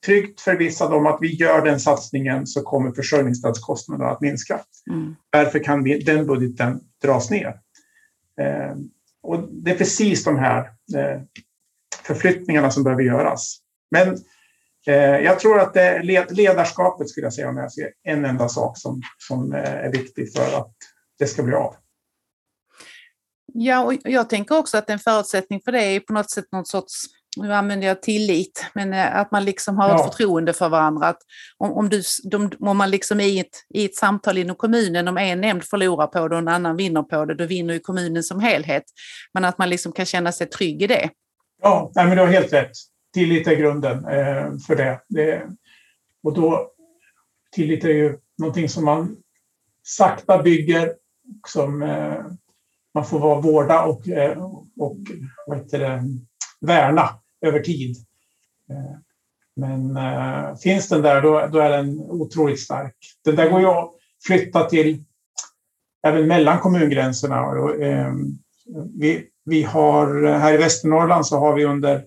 tryggt 0.05 0.41
förvissad 0.41 0.93
om 0.93 1.05
att 1.05 1.17
vi 1.21 1.35
gör 1.35 1.65
den 1.65 1.79
satsningen 1.79 2.47
så 2.47 2.61
kommer 2.61 2.91
försörjningsstödskostnaderna 2.91 4.09
att 4.09 4.21
minska. 4.21 4.59
Mm. 4.89 5.15
Därför 5.29 5.59
kan 5.59 5.83
vi, 5.83 5.99
den 5.99 6.25
budgeten 6.25 6.79
dras 7.01 7.29
ner. 7.29 7.59
Och 9.23 9.47
det 9.51 9.71
är 9.71 9.77
precis 9.77 10.23
de 10.23 10.37
här 10.37 10.59
eh, 10.95 11.21
förflyttningarna 12.03 12.71
som 12.71 12.83
behöver 12.83 13.03
göras. 13.03 13.57
Men 13.91 14.07
eh, 14.07 14.13
jag 15.23 15.39
tror 15.39 15.59
att 15.59 15.73
det, 15.73 16.01
ledarskapet 16.29 17.09
skulle 17.09 17.25
jag 17.25 17.33
säga 17.33 17.49
om 17.49 17.57
jag 17.57 17.71
ser 17.71 17.91
en 18.03 18.25
enda 18.25 18.49
sak 18.49 18.77
som, 18.77 19.01
som 19.17 19.53
eh, 19.53 19.73
är 19.73 19.91
viktig 19.91 20.33
för 20.33 20.57
att 20.57 20.73
det 21.19 21.27
ska 21.27 21.43
bli 21.43 21.55
av. 21.55 21.75
Ja, 23.53 23.83
och 23.83 23.93
jag 24.03 24.29
tänker 24.29 24.57
också 24.57 24.77
att 24.77 24.89
en 24.89 24.99
förutsättning 24.99 25.61
för 25.65 25.71
det 25.71 25.83
är 25.83 25.99
på 25.99 26.13
något 26.13 26.31
sätt 26.31 26.45
någon 26.51 26.65
sorts 26.65 27.05
nu 27.37 27.53
använder 27.53 27.87
jag 27.87 28.01
tillit, 28.01 28.65
men 28.73 28.93
eh, 28.93 29.15
att 29.15 29.31
man 29.31 29.45
liksom 29.45 29.77
har 29.77 29.89
ja. 29.89 29.95
ett 29.95 30.11
förtroende 30.11 30.53
för 30.53 30.69
varandra. 30.69 31.07
Att 31.07 31.17
om, 31.57 31.71
om, 31.71 31.89
du, 31.89 32.01
om 32.59 32.77
man 32.77 32.89
liksom 32.89 33.19
i 33.19 33.39
ett, 33.39 33.65
i 33.73 33.85
ett 33.85 33.95
samtal 33.95 34.37
inom 34.37 34.55
kommunen, 34.55 35.07
om 35.07 35.17
en 35.17 35.41
nämnd 35.41 35.63
förlorar 35.63 36.07
på 36.07 36.27
det 36.27 36.35
och 36.35 36.41
en 36.41 36.47
annan 36.47 36.77
vinner 36.77 37.03
på 37.03 37.25
det, 37.25 37.35
då 37.35 37.45
vinner 37.45 37.73
ju 37.73 37.79
kommunen 37.79 38.23
som 38.23 38.39
helhet. 38.39 38.83
Men 39.33 39.45
att 39.45 39.57
man 39.57 39.69
liksom 39.69 39.91
kan 39.91 40.05
känna 40.05 40.31
sig 40.31 40.47
trygg 40.47 40.81
i 40.81 40.87
det. 40.87 41.09
Ja, 41.61 41.91
nej, 41.95 42.07
men 42.07 42.17
du 42.17 42.23
har 42.23 42.29
helt 42.29 42.53
rätt. 42.53 42.71
Tillit 43.13 43.47
är 43.47 43.55
grunden 43.55 44.05
eh, 44.05 44.57
för 44.67 44.75
det. 44.75 45.01
det. 45.07 45.49
Och 46.23 46.33
då, 46.33 46.71
tillit 47.51 47.83
är 47.83 47.89
ju 47.89 48.17
någonting 48.37 48.69
som 48.69 48.85
man 48.85 49.17
sakta 49.83 50.43
bygger, 50.43 50.93
som 51.47 51.81
eh, 51.81 52.25
man 52.93 53.05
får 53.05 53.19
vara 53.19 53.41
vårda 53.41 53.83
och, 53.83 54.07
eh, 54.07 54.43
och 54.77 54.97
vad 55.47 55.57
heter 55.57 55.79
det, 55.79 56.03
värna 56.61 57.09
över 57.41 57.59
tid. 57.59 57.95
Eh, 58.69 58.97
men 59.55 59.97
eh, 59.97 60.55
finns 60.55 60.89
den 60.89 61.01
där, 61.01 61.21
då, 61.21 61.47
då 61.51 61.59
är 61.59 61.69
den 61.69 61.99
otroligt 61.99 62.59
stark. 62.59 62.95
Den 63.25 63.35
där 63.35 63.49
går 63.49 63.59
ju 63.59 63.67
att 63.67 63.91
flytta 64.27 64.69
till 64.69 65.03
även 66.07 66.27
mellan 66.27 66.59
kommungränserna. 66.59 67.45
Och, 67.45 67.75
vi, 68.99 69.27
vi 69.45 69.63
har 69.63 70.23
här 70.23 70.53
i 70.53 70.57
Västernorrland 70.57 71.25
så 71.25 71.37
har 71.39 71.55
vi 71.55 71.65
under 71.65 72.05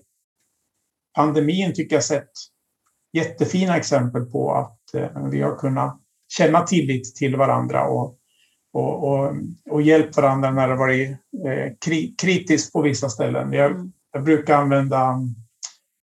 pandemin 1.15 1.73
tycker 1.73 1.95
jag 1.95 2.03
sett 2.03 2.29
jättefina 3.13 3.77
exempel 3.77 4.25
på 4.25 4.53
att 4.53 4.93
äh, 4.93 5.27
vi 5.31 5.41
har 5.41 5.55
kunnat 5.55 6.01
känna 6.37 6.61
tillit 6.61 7.15
till 7.15 7.35
varandra 7.35 7.87
och, 7.87 8.17
och, 8.73 9.03
och, 9.03 9.33
och 9.69 9.81
hjälpt 9.81 10.17
varandra 10.17 10.51
när 10.51 10.67
det 10.67 10.75
varit 10.75 11.17
kri, 11.85 12.15
kritiskt 12.21 12.73
på 12.73 12.81
vissa 12.81 13.09
ställen. 13.09 13.53
Jag, 13.53 13.71
mm. 13.71 13.91
jag 14.11 14.23
brukar 14.23 14.55
använda 14.55 15.15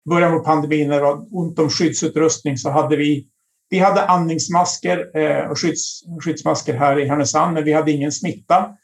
början 0.09 0.33
av 0.33 0.39
pandemin 0.39 0.89
när 0.89 0.95
det 0.95 1.03
var 1.03 1.27
ont 1.31 1.59
om 1.59 1.69
skyddsutrustning 1.69 2.57
så 2.57 2.69
hade 2.69 2.95
vi 2.95 3.27
vi 3.69 3.79
hade 3.79 4.05
andningsmasker 4.05 5.17
eh, 5.17 5.51
och 5.51 5.59
skydds, 5.59 6.03
skyddsmasker 6.23 6.73
här 6.73 6.99
i 6.99 7.07
Härnösand, 7.07 7.53
men 7.53 7.63
vi 7.63 7.73
hade 7.73 7.91
ingen 7.91 8.11
smitta. 8.11 8.77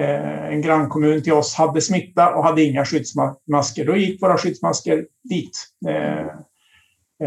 Eh, 0.00 0.44
en 0.44 0.62
grannkommun 0.62 1.22
till 1.22 1.32
oss 1.32 1.54
hade 1.54 1.80
smitta 1.80 2.34
och 2.34 2.44
hade 2.44 2.62
inga 2.62 2.84
skyddsmasker. 2.84 3.84
Då 3.86 3.96
gick 3.96 4.22
våra 4.22 4.38
skyddsmasker 4.38 5.06
dit. 5.24 5.66
Eh, 5.88 6.26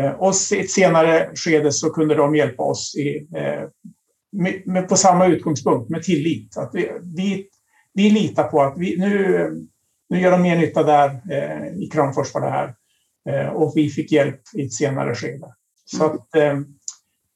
eh 0.02 0.12
och 0.18 0.34
i 0.54 0.60
ett 0.60 0.72
senare 0.72 1.32
skede 1.36 1.72
så 1.72 1.90
kunde 1.90 2.16
de 2.16 2.36
hjälpa 2.36 2.64
oss 2.64 2.96
i, 2.96 3.28
med, 4.32 4.62
med, 4.66 4.90
på 4.90 4.96
samma 4.96 5.28
utgångspunkt, 5.28 5.90
med 5.90 6.04
tillit. 6.04 6.58
Att 6.58 6.72
vi, 6.74 6.92
vi, 7.16 7.48
vi 7.94 8.10
litar 8.10 8.44
på 8.44 8.62
att 8.62 8.78
vi, 8.78 8.98
nu, 8.98 9.68
nu 10.10 10.22
gör 10.22 10.32
de 10.32 10.42
mer 10.42 10.58
nytta 10.58 10.84
där 10.84 11.22
i 11.84 11.88
Kramfors 11.88 12.32
för 12.32 12.40
det 12.40 12.50
här. 12.50 12.76
Och 13.54 13.74
vi 13.76 13.90
fick 13.90 14.12
hjälp 14.12 14.42
i 14.54 14.66
ett 14.66 14.74
senare 14.74 15.16
skede. 15.16 15.48
Så 15.86 16.04
mm. 16.04 16.16
att 16.16 16.28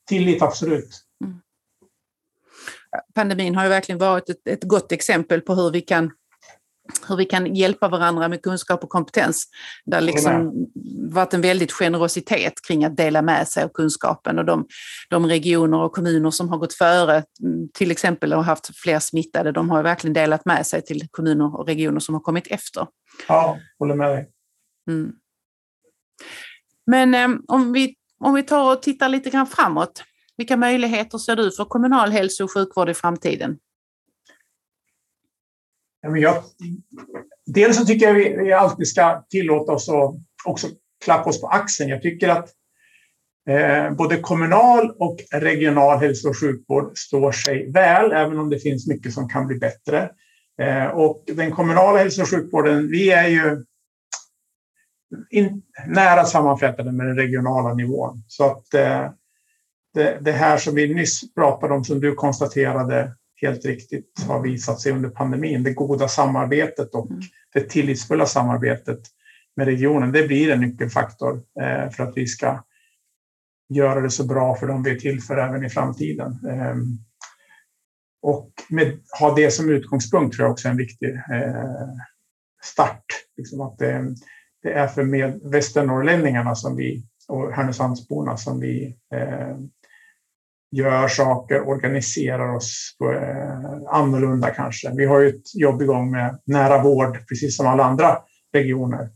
tillit, 0.07 0.41
absolut. 0.41 1.08
Pandemin 3.15 3.55
har 3.55 3.63
ju 3.63 3.69
verkligen 3.69 3.99
varit 3.99 4.29
ett, 4.29 4.47
ett 4.47 4.63
gott 4.63 4.91
exempel 4.91 5.41
på 5.41 5.55
hur 5.55 5.71
vi 5.71 5.81
kan 5.81 6.11
hur 7.07 7.15
vi 7.15 7.25
kan 7.25 7.55
hjälpa 7.55 7.87
varandra 7.87 8.27
med 8.27 8.41
kunskap 8.41 8.83
och 8.83 8.89
kompetens. 8.89 9.45
Det 9.85 9.95
har 9.95 10.01
liksom 10.01 10.53
varit 11.11 11.33
en 11.33 11.41
väldigt 11.41 11.71
generositet 11.71 12.53
kring 12.67 12.85
att 12.85 12.97
dela 12.97 13.21
med 13.21 13.47
sig 13.47 13.63
av 13.63 13.69
kunskapen 13.69 14.39
och 14.39 14.45
de, 14.45 14.67
de 15.09 15.25
regioner 15.25 15.79
och 15.81 15.91
kommuner 15.91 16.31
som 16.31 16.49
har 16.49 16.57
gått 16.57 16.73
före, 16.73 17.23
mm, 17.43 17.69
till 17.73 17.91
exempel 17.91 18.33
och 18.33 18.45
haft 18.45 18.77
fler 18.77 18.99
smittade, 18.99 19.51
de 19.51 19.69
har 19.69 19.83
verkligen 19.83 20.13
delat 20.13 20.45
med 20.45 20.67
sig 20.67 20.81
till 20.81 21.07
kommuner 21.11 21.59
och 21.59 21.67
regioner 21.67 21.99
som 21.99 22.15
har 22.15 22.21
kommit 22.21 22.47
efter. 22.47 22.87
Ja, 23.27 23.57
håller 23.79 23.95
med 23.95 24.09
dig. 24.09 24.29
Mm. 24.89 25.11
Men 26.85 27.13
eh, 27.13 27.39
om, 27.47 27.73
vi, 27.73 27.95
om 28.19 28.33
vi 28.33 28.43
tar 28.43 28.73
och 28.73 28.81
tittar 28.81 29.09
lite 29.09 29.29
grann 29.29 29.47
framåt, 29.47 30.03
vilka 30.39 30.57
möjligheter 30.57 31.17
ser 31.17 31.35
du 31.35 31.51
för 31.51 31.65
kommunal 31.65 32.11
hälso 32.11 32.43
och 32.43 32.53
sjukvård 32.53 32.89
i 32.89 32.93
framtiden? 32.93 33.57
Jag, 36.01 36.43
dels 37.45 37.77
så 37.77 37.85
tycker 37.85 38.07
jag 38.07 38.13
vi, 38.13 38.37
vi 38.37 38.53
alltid 38.53 38.87
ska 38.87 39.25
tillåta 39.29 39.71
oss 39.71 39.89
att 39.89 40.15
också 40.45 40.67
klappa 41.05 41.29
oss 41.29 41.41
på 41.41 41.47
axeln. 41.47 41.89
Jag 41.89 42.01
tycker 42.01 42.29
att 42.29 42.49
eh, 43.49 43.91
både 43.91 44.17
kommunal 44.17 44.91
och 44.99 45.17
regional 45.31 45.99
hälso 45.99 46.29
och 46.29 46.39
sjukvård 46.39 46.97
står 46.97 47.31
sig 47.31 47.71
väl, 47.71 48.11
även 48.11 48.39
om 48.39 48.49
det 48.49 48.59
finns 48.59 48.87
mycket 48.87 49.13
som 49.13 49.29
kan 49.29 49.47
bli 49.47 49.57
bättre. 49.59 50.09
Eh, 50.61 50.85
och 50.85 51.23
den 51.27 51.51
kommunala 51.51 51.97
hälso 51.97 52.21
och 52.21 52.29
sjukvården, 52.29 52.87
vi 52.87 53.11
är 53.11 53.27
ju 53.27 53.65
in, 55.29 55.61
nära 55.87 56.25
sammanflätade 56.25 56.91
med 56.91 57.07
den 57.07 57.15
regionala 57.15 57.73
nivån. 57.73 58.23
Så 58.27 58.45
att 58.45 58.73
eh, 58.73 59.09
det, 59.93 60.17
det, 60.21 60.31
här 60.31 60.57
som 60.57 60.75
vi 60.75 60.93
nyss 60.93 61.33
pratade 61.33 61.73
om, 61.73 61.83
som 61.83 61.99
du 61.99 62.15
konstaterade 62.15 63.15
helt 63.41 63.65
riktigt 63.65 64.23
har 64.27 64.41
visat 64.41 64.79
sig 64.81 64.91
under 64.91 65.09
pandemin, 65.09 65.63
det 65.63 65.73
goda 65.73 66.07
samarbetet 66.07 66.95
och 66.95 67.11
mm. 67.11 67.21
det 67.53 67.69
tillitsfulla 67.69 68.25
samarbetet 68.25 68.99
med 69.55 69.65
regionen, 69.67 70.11
det 70.11 70.27
blir 70.27 70.51
en 70.51 70.61
nyckelfaktor 70.61 71.41
eh, 71.61 71.89
för 71.89 72.03
att 72.03 72.17
vi 72.17 72.27
ska 72.27 72.63
göra 73.69 74.01
det 74.01 74.09
så 74.09 74.23
bra 74.23 74.55
för 74.55 74.67
dem 74.67 74.83
vi 74.83 74.91
är 74.91 74.95
till 74.95 75.21
för 75.21 75.37
även 75.37 75.65
i 75.65 75.69
framtiden. 75.69 76.31
Eh, 76.49 76.75
och 78.21 78.51
med, 78.69 78.99
ha 79.19 79.35
det 79.35 79.51
som 79.51 79.69
utgångspunkt 79.69 80.35
tror 80.35 80.45
jag 80.45 80.51
också 80.51 80.67
är 80.67 80.71
en 80.71 80.77
viktig 80.77 81.09
eh, 81.09 81.89
start. 82.63 83.05
Liksom 83.37 83.61
att 83.61 83.77
det, 83.77 84.15
det 84.63 84.73
är 84.73 84.87
för 84.87 85.03
med 85.03 85.39
västernorrlänningarna 85.43 86.55
som 86.55 86.75
vi, 86.75 87.03
och 87.27 87.51
Härnösandsborna 87.51 88.37
som 88.37 88.59
vi 88.59 88.97
eh, 89.13 89.57
gör 90.71 91.07
saker, 91.07 91.67
organiserar 91.67 92.55
oss 92.55 92.95
på, 92.99 93.11
eh, 93.11 93.81
annorlunda 93.87 94.49
kanske. 94.49 94.91
Vi 94.95 95.05
har 95.05 95.19
ju 95.19 95.29
ett 95.29 95.55
jobb 95.55 95.81
igång 95.81 96.11
med 96.11 96.39
nära 96.45 96.83
vård, 96.83 97.27
precis 97.29 97.57
som 97.57 97.67
alla 97.67 97.83
andra 97.83 98.17
regioner. 98.53 99.09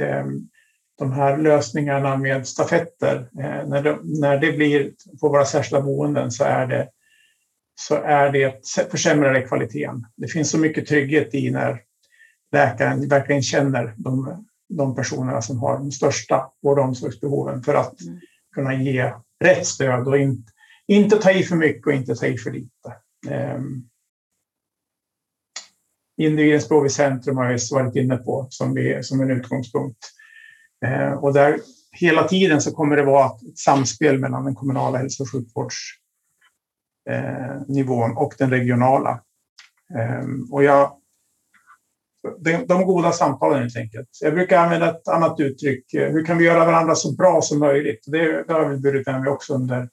de 0.97 1.11
här 1.11 1.37
lösningarna 1.37 2.17
med 2.17 2.47
stafetter, 2.47 3.29
när, 3.67 3.81
det, 3.81 3.97
när 4.03 4.37
det 4.37 4.51
blir 4.51 4.91
på 5.21 5.29
våra 5.29 5.45
särskilda 5.45 5.81
boenden 5.81 6.31
så 6.31 6.43
är 6.43 6.67
det 6.67 6.89
så 7.75 7.95
är 7.95 8.31
det 8.31 8.61
försämrade 8.91 9.41
kvaliteten. 9.41 10.05
Det 10.17 10.27
finns 10.27 10.49
så 10.49 10.57
mycket 10.57 10.87
trygghet 10.87 11.33
i 11.33 11.51
när 11.51 11.81
läkaren 12.51 13.07
verkligen 13.07 13.41
känner 13.41 13.93
de 13.97 14.45
de 14.77 14.95
personerna 14.95 15.41
som 15.41 15.59
har 15.59 15.77
de 15.77 15.91
största 15.91 16.49
vård 16.61 16.79
och 16.79 16.85
omsorgsbehoven 16.85 17.63
för 17.63 17.73
att 17.73 18.01
mm. 18.01 18.19
kunna 18.55 18.73
ge 18.73 19.13
rätt 19.43 19.65
stöd 19.65 20.07
och 20.07 20.17
inte, 20.17 20.51
inte 20.87 21.17
ta 21.17 21.31
i 21.31 21.43
för 21.43 21.55
mycket 21.55 21.87
och 21.87 21.93
inte 21.93 22.15
ta 22.15 22.25
i 22.25 22.37
för 22.37 22.51
lite. 22.51 22.95
Um, 23.55 23.89
Individens 26.17 26.69
behov 26.69 26.85
i 26.85 26.89
centrum 26.89 27.37
har 27.37 27.51
jag 27.51 27.59
varit 27.71 27.95
inne 27.95 28.17
på 28.17 28.47
som, 28.49 28.73
vi, 28.73 29.03
som 29.03 29.21
en 29.21 29.31
utgångspunkt. 29.31 29.99
Eh, 30.85 31.13
och 31.13 31.33
där 31.33 31.59
hela 31.91 32.27
tiden 32.27 32.61
så 32.61 32.71
kommer 32.71 32.95
det 32.95 33.03
vara 33.03 33.25
ett 33.25 33.57
samspel 33.57 34.19
mellan 34.19 34.45
den 34.45 34.55
kommunala 34.55 34.97
hälso 34.97 35.23
och 35.23 35.31
sjukvårdsnivån 35.31 38.09
eh, 38.09 38.09
uh, 38.09 38.17
och 38.17 38.33
den 38.37 38.49
regionala. 38.49 39.21
Ehm, 39.99 40.47
och 40.51 40.63
jag 40.63 40.97
de, 42.39 42.65
de 42.65 42.85
goda 42.85 43.11
samtalen 43.11 43.61
helt 43.61 43.77
enkelt. 43.77 44.09
Jag 44.21 44.33
brukar 44.33 44.57
använda 44.57 44.89
ett 44.89 45.07
annat 45.07 45.39
uttryck. 45.39 45.93
Eh, 45.93 46.11
hur 46.11 46.25
kan 46.25 46.37
vi 46.37 46.45
göra 46.45 46.65
varandra 46.65 46.95
så 46.95 47.15
bra 47.15 47.41
som 47.41 47.59
möjligt? 47.59 48.03
Det, 48.07 48.43
det 48.43 48.53
har 48.53 48.69
vi 48.69 48.77
burit 48.77 49.07
med 49.07 49.27
också 49.27 49.53
under 49.53 49.89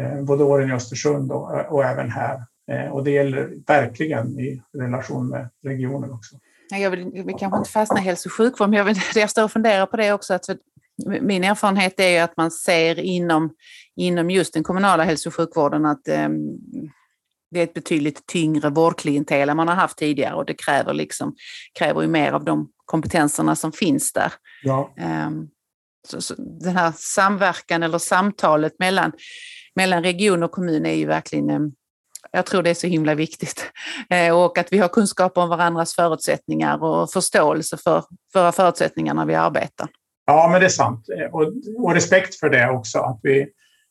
eh, 0.00 0.22
både 0.22 0.44
åren 0.44 0.70
i 0.70 0.72
Östersund 0.72 1.32
och, 1.32 1.72
och 1.72 1.84
även 1.84 2.10
här. 2.10 2.40
Eh, 2.70 2.90
och 2.90 3.04
det 3.04 3.10
gäller 3.10 3.52
verkligen 3.66 4.40
i 4.40 4.62
relation 4.78 5.28
med 5.28 5.48
regionen 5.64 6.10
också. 6.10 6.36
Jag 6.70 6.90
vill, 6.90 7.10
vi 7.26 7.34
kanske 7.38 7.58
inte 7.58 7.70
fastnar 7.70 7.98
i 7.98 8.04
hälso 8.04 8.28
och 8.28 8.32
sjukvård, 8.32 8.68
men 8.68 8.78
jag, 8.78 8.84
vill, 8.84 8.96
jag 9.14 9.30
står 9.30 9.44
och 9.44 9.52
funderar 9.52 9.86
på 9.86 9.96
det 9.96 10.12
också. 10.12 10.34
Att 10.34 10.46
min 11.20 11.44
erfarenhet 11.44 12.00
är 12.00 12.22
att 12.22 12.36
man 12.36 12.50
ser 12.50 12.98
inom, 12.98 13.54
inom 13.96 14.30
just 14.30 14.54
den 14.54 14.62
kommunala 14.62 15.04
hälso 15.04 15.28
och 15.28 15.34
sjukvården 15.34 15.86
att 15.86 16.08
eh, 16.08 16.28
det 17.50 17.60
är 17.60 17.64
ett 17.64 17.74
betydligt 17.74 18.26
tyngre 18.26 18.70
vårdklientel 18.70 19.48
än 19.48 19.56
man 19.56 19.68
har 19.68 19.74
haft 19.74 19.98
tidigare 19.98 20.34
och 20.34 20.46
det 20.46 20.54
kräver, 20.54 20.94
liksom, 20.94 21.34
kräver 21.78 22.02
ju 22.02 22.08
mer 22.08 22.32
av 22.32 22.44
de 22.44 22.68
kompetenserna 22.84 23.56
som 23.56 23.72
finns 23.72 24.12
där. 24.12 24.32
Ja. 24.62 24.94
Um, 25.26 25.48
så, 26.08 26.20
så 26.20 26.34
den 26.36 26.76
här 26.76 26.92
samverkan 26.96 27.82
eller 27.82 27.98
samtalet 27.98 28.78
mellan, 28.78 29.12
mellan 29.74 30.02
region 30.02 30.42
och 30.42 30.52
kommun 30.52 30.86
är 30.86 30.94
ju 30.94 31.06
verkligen 31.06 31.50
um, 31.50 31.72
jag 32.32 32.46
tror 32.46 32.62
det 32.62 32.70
är 32.70 32.74
så 32.74 32.86
himla 32.86 33.14
viktigt. 33.14 33.64
Eh, 34.10 34.36
och 34.36 34.58
att 34.58 34.72
vi 34.72 34.78
har 34.78 34.88
kunskap 34.88 35.38
om 35.38 35.48
varandras 35.48 35.94
förutsättningar 35.94 36.84
och 36.84 37.10
förståelse 37.10 37.76
för 37.76 38.04
våra 38.34 38.52
förutsättningar 38.52 39.14
när 39.14 39.26
vi 39.26 39.34
arbetar. 39.34 39.88
Ja, 40.26 40.48
men 40.52 40.60
det 40.60 40.66
är 40.66 40.70
sant. 40.70 41.08
Eh, 41.08 41.34
och, 41.34 41.52
och 41.78 41.94
respekt 41.94 42.34
för 42.34 42.50
det 42.50 42.70
också. 42.70 42.98
Att 42.98 43.20
vi, 43.22 43.48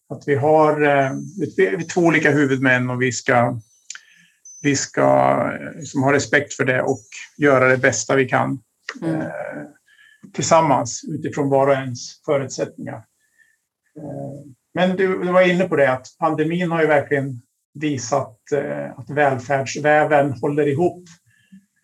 att 0.09 0.23
vi 0.27 0.35
har 0.35 0.81
eh, 0.81 1.11
vi, 1.57 1.83
två 1.83 2.01
olika 2.01 2.31
huvudmän 2.31 2.89
och 2.89 3.01
vi 3.01 3.11
ska, 3.11 3.59
vi 4.63 4.75
ska 4.75 5.37
liksom 5.75 6.03
ha 6.03 6.13
respekt 6.13 6.53
för 6.53 6.65
det 6.65 6.81
och 6.81 7.01
göra 7.37 7.67
det 7.67 7.77
bästa 7.77 8.15
vi 8.15 8.25
kan 8.25 8.59
mm. 9.01 9.21
eh, 9.21 9.27
tillsammans 10.33 11.01
utifrån 11.07 11.49
var 11.49 11.67
och 11.67 11.73
ens 11.73 12.25
förutsättningar. 12.25 12.97
Eh, 13.97 14.51
men 14.73 14.97
du, 14.97 15.07
du 15.07 15.31
var 15.31 15.41
inne 15.41 15.67
på 15.67 15.75
det 15.75 15.91
att 15.91 16.07
pandemin 16.19 16.71
har 16.71 16.81
ju 16.81 16.87
verkligen 16.87 17.41
visat 17.79 18.51
eh, 18.51 18.99
att 18.99 19.09
välfärdsväven 19.09 20.31
håller 20.31 20.67
ihop 20.67 21.03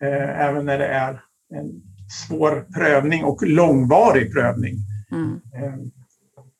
eh, 0.02 0.40
även 0.40 0.66
när 0.66 0.78
det 0.78 0.86
är 0.86 1.20
en 1.54 1.82
svår 2.28 2.66
prövning 2.74 3.24
och 3.24 3.42
långvarig 3.42 4.32
prövning. 4.32 4.74
Mm. 5.12 5.40
Eh, 5.54 5.74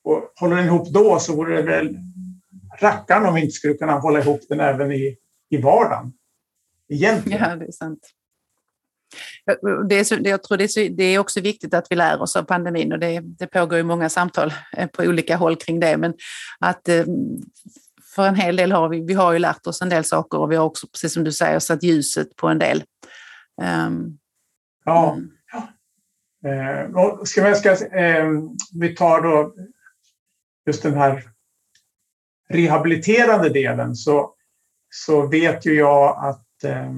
och 0.04 0.32
håller 0.40 0.56
den 0.56 0.66
ihop 0.66 0.88
då 0.88 1.18
så 1.18 1.36
vore 1.36 1.56
det 1.56 1.62
väl 1.62 1.96
rackarn 2.80 3.26
om 3.26 3.34
vi 3.34 3.40
inte 3.40 3.52
skulle 3.52 3.74
kunna 3.74 3.92
hålla 3.92 4.20
ihop 4.20 4.40
den 4.48 4.60
även 4.60 4.92
i, 4.92 5.16
i 5.50 5.56
vardagen. 5.56 6.12
Egentligen. 6.88 7.40
Ja, 7.40 7.56
det 7.56 7.64
är 7.64 7.72
sant. 7.72 8.10
Det 9.88 9.94
är 9.94 10.04
så, 10.04 10.16
jag 10.20 10.42
tror 10.42 10.58
det 10.58 10.64
är, 10.64 10.68
så, 10.68 10.80
det 10.80 11.04
är 11.04 11.18
också 11.18 11.40
viktigt 11.40 11.74
att 11.74 11.86
vi 11.90 11.96
lär 11.96 12.22
oss 12.22 12.36
av 12.36 12.42
pandemin 12.42 12.92
och 12.92 12.98
det, 12.98 13.20
det 13.20 13.46
pågår 13.46 13.78
ju 13.78 13.84
många 13.84 14.08
samtal 14.08 14.52
på 14.92 15.02
olika 15.02 15.36
håll 15.36 15.56
kring 15.56 15.80
det. 15.80 15.96
Men 15.96 16.14
att 16.60 16.88
för 18.14 18.28
en 18.28 18.34
hel 18.34 18.56
del 18.56 18.72
har 18.72 18.88
vi, 18.88 19.00
vi 19.00 19.14
har 19.14 19.32
ju 19.32 19.38
lärt 19.38 19.66
oss 19.66 19.82
en 19.82 19.88
del 19.88 20.04
saker 20.04 20.38
och 20.38 20.52
vi 20.52 20.56
har 20.56 20.64
också, 20.64 20.86
precis 20.86 21.12
som 21.14 21.24
du 21.24 21.32
säger, 21.32 21.58
satt 21.58 21.82
ljuset 21.82 22.36
på 22.36 22.48
en 22.48 22.58
del. 22.58 22.84
Um, 23.86 24.18
ja. 24.84 25.18
Eh, 26.46 27.22
ska 27.24 27.48
vi, 27.48 27.54
ska, 27.54 27.70
eh, 27.98 28.26
vi 28.80 28.94
tar 28.96 29.22
då 29.22 29.54
just 30.66 30.82
den 30.82 30.94
här 30.94 31.22
rehabiliterande 32.48 33.48
delen 33.48 33.94
så, 33.94 34.34
så 34.90 35.26
vet 35.26 35.66
ju 35.66 35.74
jag 35.74 36.24
att 36.24 36.64
eh, 36.64 36.92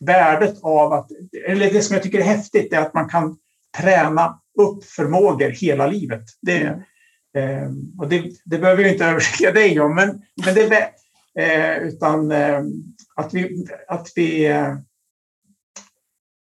värdet 0.00 0.62
av 0.62 0.92
att, 0.92 1.10
eller 1.46 1.72
det 1.72 1.82
som 1.82 1.94
jag 1.94 2.02
tycker 2.02 2.18
är 2.18 2.24
häftigt 2.24 2.72
är 2.72 2.78
att 2.78 2.94
man 2.94 3.08
kan 3.08 3.36
träna 3.78 4.40
upp 4.58 4.84
förmågor 4.84 5.50
hela 5.50 5.86
livet. 5.86 6.24
Det, 6.42 6.84
och 7.98 8.08
det, 8.08 8.24
det 8.44 8.58
behöver 8.58 8.82
jag 8.82 8.92
inte 8.92 9.04
övertyga 9.10 9.52
dig 9.52 9.80
om, 9.80 9.94
men, 9.94 10.22
men 10.44 10.54
det, 10.54 10.90
eh, 11.38 11.78
utan 11.78 12.32
eh, 12.32 12.60
att 13.14 13.34
vi, 13.34 13.66
att 13.88 14.12
vi 14.14 14.46
eh, 14.46 14.74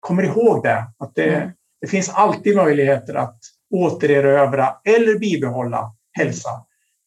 kommer 0.01 0.23
ihåg 0.23 0.63
det. 0.63 0.87
Att 0.99 1.15
det, 1.15 1.35
mm. 1.35 1.51
det 1.81 1.87
finns 1.87 2.09
alltid 2.09 2.57
möjligheter 2.57 3.15
att 3.15 3.39
återerövra 3.71 4.77
eller 4.85 5.19
bibehålla 5.19 5.95
hälsa. 6.13 6.51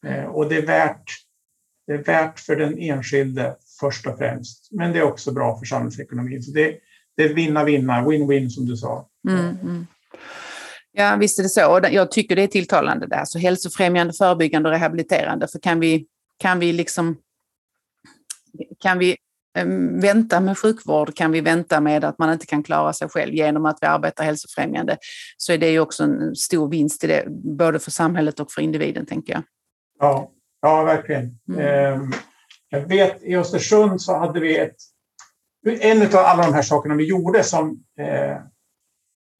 Eh, 0.06 0.24
och 0.24 0.48
det 0.48 0.56
är, 0.56 0.66
värt, 0.66 1.04
det 1.86 1.92
är 1.92 2.04
värt 2.04 2.40
för 2.40 2.56
den 2.56 2.78
enskilde 2.78 3.56
först 3.80 4.06
och 4.06 4.18
främst. 4.18 4.68
Men 4.72 4.92
det 4.92 4.98
är 4.98 5.02
också 5.02 5.32
bra 5.32 5.58
för 5.58 5.66
samhällsekonomin. 5.66 6.42
Så 6.42 6.50
det, 6.50 6.78
det 7.16 7.22
är 7.22 7.34
vinna-vinna, 7.34 8.04
win-win 8.04 8.48
som 8.48 8.66
du 8.66 8.76
sa. 8.76 9.08
Mm, 9.28 9.58
mm. 9.62 9.86
Ja, 10.98 11.16
visst 11.16 11.38
är 11.38 11.42
det 11.42 11.48
så. 11.48 11.72
Och 11.72 11.90
jag 11.90 12.10
tycker 12.10 12.36
det 12.36 12.42
är 12.42 12.46
tilltalande 12.46 13.06
där. 13.06 13.24
Så 13.24 13.38
hälsofrämjande, 13.38 14.12
förebyggande 14.12 14.68
och 14.68 14.72
rehabiliterande. 14.72 15.48
För 15.48 15.58
kan 15.58 15.80
vi, 15.80 16.06
kan 16.38 16.58
vi 16.58 16.72
liksom 16.72 17.16
kan 18.78 18.98
vi 18.98 19.16
um, 19.58 20.00
vänta 20.00 20.40
med 20.40 20.58
sjukvård, 20.58 21.16
kan 21.16 21.32
vi 21.32 21.40
vänta 21.40 21.80
med 21.80 22.04
att 22.04 22.18
man 22.18 22.32
inte 22.32 22.46
kan 22.46 22.62
klara 22.62 22.92
sig 22.92 23.08
själv 23.08 23.34
genom 23.34 23.66
att 23.66 23.78
vi 23.80 23.86
arbetar 23.86 24.24
hälsofrämjande, 24.24 24.96
så 25.36 25.52
är 25.52 25.58
det 25.58 25.70
ju 25.70 25.80
också 25.80 26.04
en 26.04 26.36
stor 26.36 26.68
vinst 26.68 27.04
i 27.04 27.06
det, 27.06 27.24
både 27.30 27.78
för 27.78 27.90
samhället 27.90 28.40
och 28.40 28.52
för 28.52 28.62
individen, 28.62 29.06
tänker 29.06 29.32
jag. 29.32 29.42
Ja, 29.98 30.30
ja 30.62 30.84
verkligen. 30.84 31.38
Mm. 31.48 32.00
Um, 32.00 32.12
jag 32.68 32.88
vet 32.88 33.22
i 33.22 33.36
Östersund 33.36 34.02
så 34.02 34.18
hade 34.18 34.40
vi 34.40 34.58
ett, 34.58 34.76
en 35.66 36.02
av 36.02 36.16
alla 36.16 36.42
de 36.42 36.54
här 36.54 36.62
sakerna 36.62 36.94
vi 36.94 37.08
gjorde 37.08 37.42
som 37.42 37.84
eh, 38.00 38.36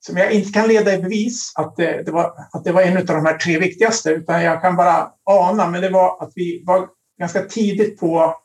som 0.07 0.16
jag 0.16 0.33
inte 0.33 0.53
kan 0.53 0.69
leda 0.69 0.95
i 0.95 1.03
bevis 1.03 1.53
att 1.55 1.77
det, 1.77 2.03
det, 2.03 2.12
var, 2.12 2.33
att 2.53 2.64
det 2.64 2.73
var 2.73 2.83
en 2.83 2.97
av 2.97 3.05
de 3.05 3.27
här 3.27 3.38
tre 3.38 3.59
viktigaste, 3.59 4.11
utan 4.11 4.42
jag 4.42 4.62
kan 4.62 4.77
bara 4.77 5.11
ana. 5.25 5.71
Men 5.71 5.83
det 5.83 5.90
var 5.90 6.23
att 6.23 6.33
vi 6.35 6.62
var 6.66 6.88
ganska 7.19 7.42
tidigt 7.42 8.01
på 8.01 8.37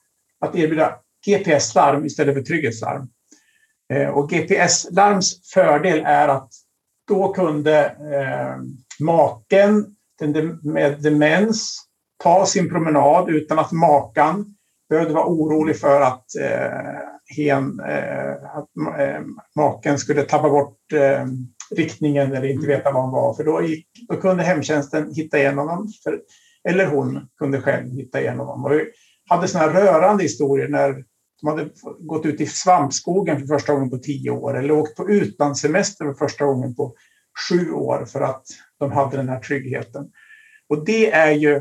att 0.45 0.55
erbjuda 0.55 0.95
GPS-larm 1.25 2.05
istället 2.05 2.35
för 2.35 2.41
trygghetslarm. 2.41 3.07
Eh, 3.93 4.09
och 4.09 4.29
GPS-larms 4.29 5.51
fördel 5.53 6.03
är 6.05 6.27
att 6.27 6.49
då 7.07 7.33
kunde 7.33 7.85
eh, 7.85 8.55
maken 8.99 9.95
den 10.19 10.59
med 10.63 11.01
demens 11.01 11.77
ta 12.23 12.45
sin 12.45 12.69
promenad 12.69 13.29
utan 13.29 13.59
att 13.59 13.71
makan 13.71 14.55
behövde 14.89 15.13
vara 15.13 15.25
orolig 15.25 15.79
för 15.79 16.01
att 16.01 16.25
eh, 16.41 17.10
hen, 17.31 17.79
eh, 17.79 18.33
att 18.57 18.99
eh, 18.99 19.21
maken 19.55 19.97
skulle 19.97 20.21
tappa 20.21 20.49
bort 20.49 20.93
eh, 20.93 21.25
riktningen 21.75 22.33
eller 22.33 22.47
inte 22.47 22.67
veta 22.67 22.91
var 22.91 23.01
han 23.01 23.11
var. 23.11 23.33
För 23.33 23.43
då, 23.43 23.61
gick, 23.63 23.87
då 24.09 24.15
kunde 24.15 24.43
hemtjänsten 24.43 25.13
hitta 25.13 25.39
igen 25.39 25.57
honom. 25.57 25.87
För, 26.03 26.21
eller 26.69 26.85
hon 26.85 27.27
kunde 27.39 27.61
själv 27.61 27.91
hitta 27.91 28.21
igen 28.21 28.39
honom. 28.39 28.65
Och 28.65 28.71
vi 28.71 28.91
hade 29.29 29.47
sådana 29.47 29.73
rörande 29.73 30.23
historier 30.23 30.67
när 30.67 31.03
de 31.41 31.47
hade 31.47 31.69
gått 31.99 32.25
ut 32.25 32.41
i 32.41 32.45
svampskogen 32.45 33.39
för 33.39 33.47
första 33.47 33.73
gången 33.73 33.89
på 33.89 33.97
tio 33.97 34.31
år 34.31 34.57
eller 34.57 34.71
åkt 34.71 34.95
på 34.95 35.09
utlandssemester 35.09 36.05
för 36.05 36.13
första 36.13 36.45
gången 36.45 36.75
på 36.75 36.95
sju 37.49 37.71
år 37.71 38.05
för 38.05 38.21
att 38.21 38.43
de 38.79 38.91
hade 38.91 39.17
den 39.17 39.29
här 39.29 39.39
tryggheten. 39.39 40.11
Och 40.69 40.85
det 40.85 41.11
är 41.11 41.31
ju 41.31 41.57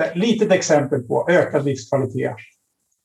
ett 0.00 0.16
litet 0.16 0.52
exempel 0.52 1.02
på 1.02 1.26
ökad 1.30 1.64
livskvalitet 1.64 2.36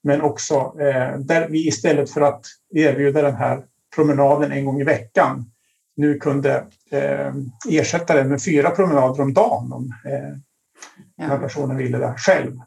men 0.03 0.21
också 0.21 0.53
eh, 0.79 1.17
där 1.17 1.47
vi 1.49 1.67
istället 1.67 2.09
för 2.09 2.21
att 2.21 2.45
erbjuda 2.75 3.21
den 3.21 3.35
här 3.35 3.63
promenaden 3.95 4.51
en 4.51 4.65
gång 4.65 4.81
i 4.81 4.83
veckan 4.83 5.51
nu 5.95 6.17
kunde 6.17 6.67
eh, 6.91 7.33
ersätta 7.69 8.15
den 8.15 8.29
med 8.29 8.43
fyra 8.43 8.69
promenader 8.69 9.21
om 9.21 9.33
dagen 9.33 9.73
om 9.73 9.93
eh, 10.05 11.27
ja. 11.27 11.37
personen 11.37 11.77
ville 11.77 11.97
det 11.97 12.13
själv 12.17 12.59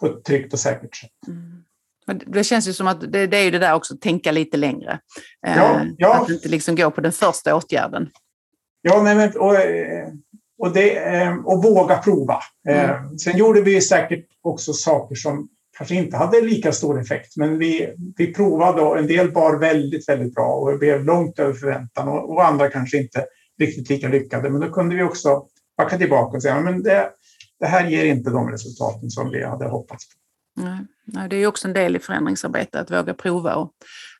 på 0.00 0.06
ett 0.06 0.24
tryggt 0.24 0.52
och 0.52 0.58
säkert 0.58 0.96
sätt. 0.96 1.10
Mm. 1.26 1.64
Det 2.26 2.44
känns 2.44 2.68
ju 2.68 2.72
som 2.72 2.86
att 2.86 3.12
det, 3.12 3.26
det, 3.26 3.36
är 3.36 3.44
ju 3.44 3.50
det 3.50 3.58
där 3.58 3.74
också, 3.74 3.96
tänka 3.96 4.32
lite 4.32 4.56
längre. 4.56 5.00
Eh, 5.46 5.56
ja, 5.56 5.84
ja. 5.98 6.22
Att 6.22 6.30
inte 6.30 6.48
liksom 6.48 6.76
gå 6.76 6.90
på 6.90 7.00
den 7.00 7.12
första 7.12 7.56
åtgärden. 7.56 8.10
Ja, 8.82 9.02
nej, 9.02 9.14
men, 9.14 9.36
och, 9.36 9.54
eh, 9.54 10.08
och, 10.58 10.72
det, 10.72 10.96
eh, 10.96 11.36
och 11.36 11.62
våga 11.62 11.96
prova. 11.98 12.40
Mm. 12.68 13.18
Sen 13.18 13.36
gjorde 13.36 13.60
vi 13.60 13.80
säkert 13.80 14.26
också 14.42 14.72
saker 14.72 15.14
som 15.14 15.48
kanske 15.78 15.94
inte 15.94 16.16
hade 16.16 16.40
lika 16.40 16.72
stor 16.72 17.00
effekt. 17.00 17.36
Men 17.36 17.58
vi, 17.58 17.94
vi 18.16 18.34
provade 18.34 18.82
och 18.82 18.98
en 18.98 19.06
del 19.06 19.32
bar 19.32 19.58
väldigt, 19.58 20.08
väldigt 20.08 20.34
bra 20.34 20.54
och 20.54 20.78
blev 20.78 21.04
långt 21.04 21.38
över 21.38 21.52
förväntan 21.52 22.08
och, 22.08 22.30
och 22.30 22.44
andra 22.44 22.70
kanske 22.70 22.98
inte 22.98 23.26
riktigt 23.60 23.90
lika 23.90 24.08
lyckade. 24.08 24.50
Men 24.50 24.60
då 24.60 24.70
kunde 24.70 24.96
vi 24.96 25.02
också 25.02 25.46
backa 25.76 25.98
tillbaka 25.98 26.36
och 26.36 26.42
säga 26.42 26.60
men 26.60 26.82
det, 26.82 27.10
det 27.60 27.66
här 27.66 27.90
ger 27.90 28.04
inte 28.04 28.30
de 28.30 28.50
resultaten 28.50 29.10
som 29.10 29.30
vi 29.30 29.44
hade 29.44 29.68
hoppats 29.68 30.04
på. 30.08 30.14
Nej, 31.04 31.28
det 31.28 31.36
är 31.36 31.46
också 31.46 31.68
en 31.68 31.74
del 31.74 31.96
i 31.96 31.98
förändringsarbetet 31.98 32.74
att 32.74 32.90
våga 32.90 33.14
prova 33.14 33.54
och 33.54 33.72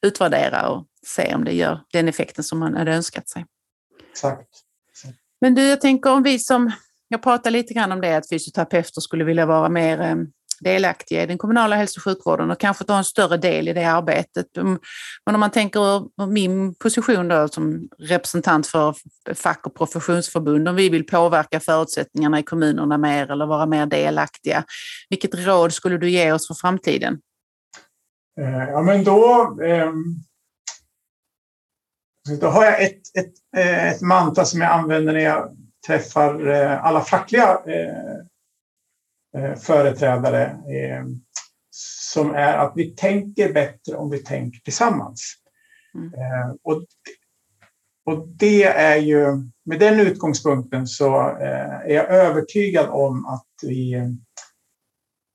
utvärdera 0.03 0.69
och 0.69 0.87
se 1.07 1.35
om 1.35 1.45
det 1.45 1.53
gör 1.53 1.81
den 1.93 2.09
effekten 2.09 2.45
som 2.45 2.59
man 2.59 2.75
hade 2.75 2.95
önskat 2.95 3.29
sig. 3.29 3.47
Exakt. 4.11 4.49
Men 5.41 5.55
du, 5.55 5.63
jag 5.63 5.81
tänker 5.81 6.13
om 6.13 6.23
vi 6.23 6.39
som, 6.39 6.71
jag 7.09 7.23
pratade 7.23 7.51
lite 7.51 7.75
grann 7.75 7.93
om 7.93 8.01
det, 8.01 8.17
att 8.17 8.29
fysioterapeuter 8.29 9.01
skulle 9.01 9.25
vilja 9.25 9.47
vara 9.47 9.69
mer 9.69 10.01
eh, 10.01 10.17
delaktiga 10.61 11.23
i 11.23 11.27
den 11.27 11.39
kommunala 11.39 11.77
hälso 11.77 11.99
och 11.99 12.05
sjukvården 12.05 12.51
och 12.51 12.61
kanske 12.61 12.85
ta 12.85 12.99
en 12.99 13.05
större 13.05 13.37
del 13.37 13.69
i 13.69 13.73
det 13.73 13.85
arbetet. 13.85 14.57
Mm, 14.57 14.79
men 15.27 15.35
om 15.35 15.41
man 15.41 15.51
tänker 15.51 16.27
min 16.27 16.75
position 16.75 17.29
då 17.29 17.49
som 17.49 17.89
representant 17.99 18.67
för 18.67 18.95
fack 19.35 19.67
och 19.67 19.75
professionsförbund, 19.75 20.69
om 20.69 20.77
vi 20.77 20.89
vill 20.89 21.07
påverka 21.07 21.61
förutsättningarna 21.61 22.39
i 22.39 22.43
kommunerna 22.43 22.99
mer 22.99 23.31
eller 23.31 23.47
vara 23.47 23.67
mer 23.67 23.87
delaktiga, 23.87 24.65
vilket 25.09 25.35
råd 25.35 25.73
skulle 25.73 25.99
du 25.99 26.11
ge 26.11 26.33
oss 26.33 26.47
för 26.47 26.55
framtiden? 26.55 27.21
Eh, 28.41 28.69
ja, 28.69 28.83
men 28.83 29.05
då, 29.05 29.59
ehm, 29.65 30.05
då 32.41 32.47
har 32.47 32.65
jag 32.65 32.83
ett, 32.83 33.01
ett, 33.19 33.33
eh, 33.57 33.89
ett 33.89 34.01
mantra 34.01 34.45
som 34.45 34.61
jag 34.61 34.73
använder 34.73 35.13
när 35.13 35.21
jag 35.21 35.57
träffar 35.87 36.49
eh, 36.49 36.85
alla 36.85 37.01
fackliga 37.01 37.59
företrädare 39.57 40.57
som 42.13 42.35
är 42.35 42.57
att 42.57 42.73
vi 42.77 42.91
tänker 42.91 43.53
bättre 43.53 43.97
om 43.97 44.11
vi 44.11 44.19
tänker 44.19 44.61
tillsammans. 44.61 45.35
Mm. 45.95 46.15
Eh, 46.15 46.51
och, 46.63 46.85
och 48.07 48.29
det 48.29 48.65
är 48.65 48.97
ju, 48.97 49.27
med 49.65 49.79
den 49.79 50.01
utgångspunkten 50.01 50.87
så 50.87 51.31
eh, 51.31 51.81
är 51.81 51.91
jag 51.91 52.11
övertygad 52.11 52.89
om 52.89 53.27
att 53.27 53.47
vi, 53.63 54.03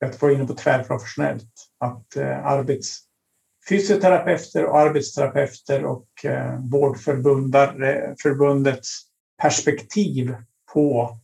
att 0.05 0.15
få 0.15 0.31
inne 0.31 0.47
på 0.47 0.53
tvärprofessionellt, 0.53 1.53
att 1.79 2.15
eh, 2.15 2.45
arbets, 2.45 2.99
fysioterapeuter 3.69 4.65
och 4.65 4.79
arbetsterapeuter 4.79 5.85
och 5.85 6.25
eh, 6.25 6.59
Vårdförbundets 6.59 9.01
perspektiv 9.41 10.35
på 10.73 11.01
eh, 11.01 11.17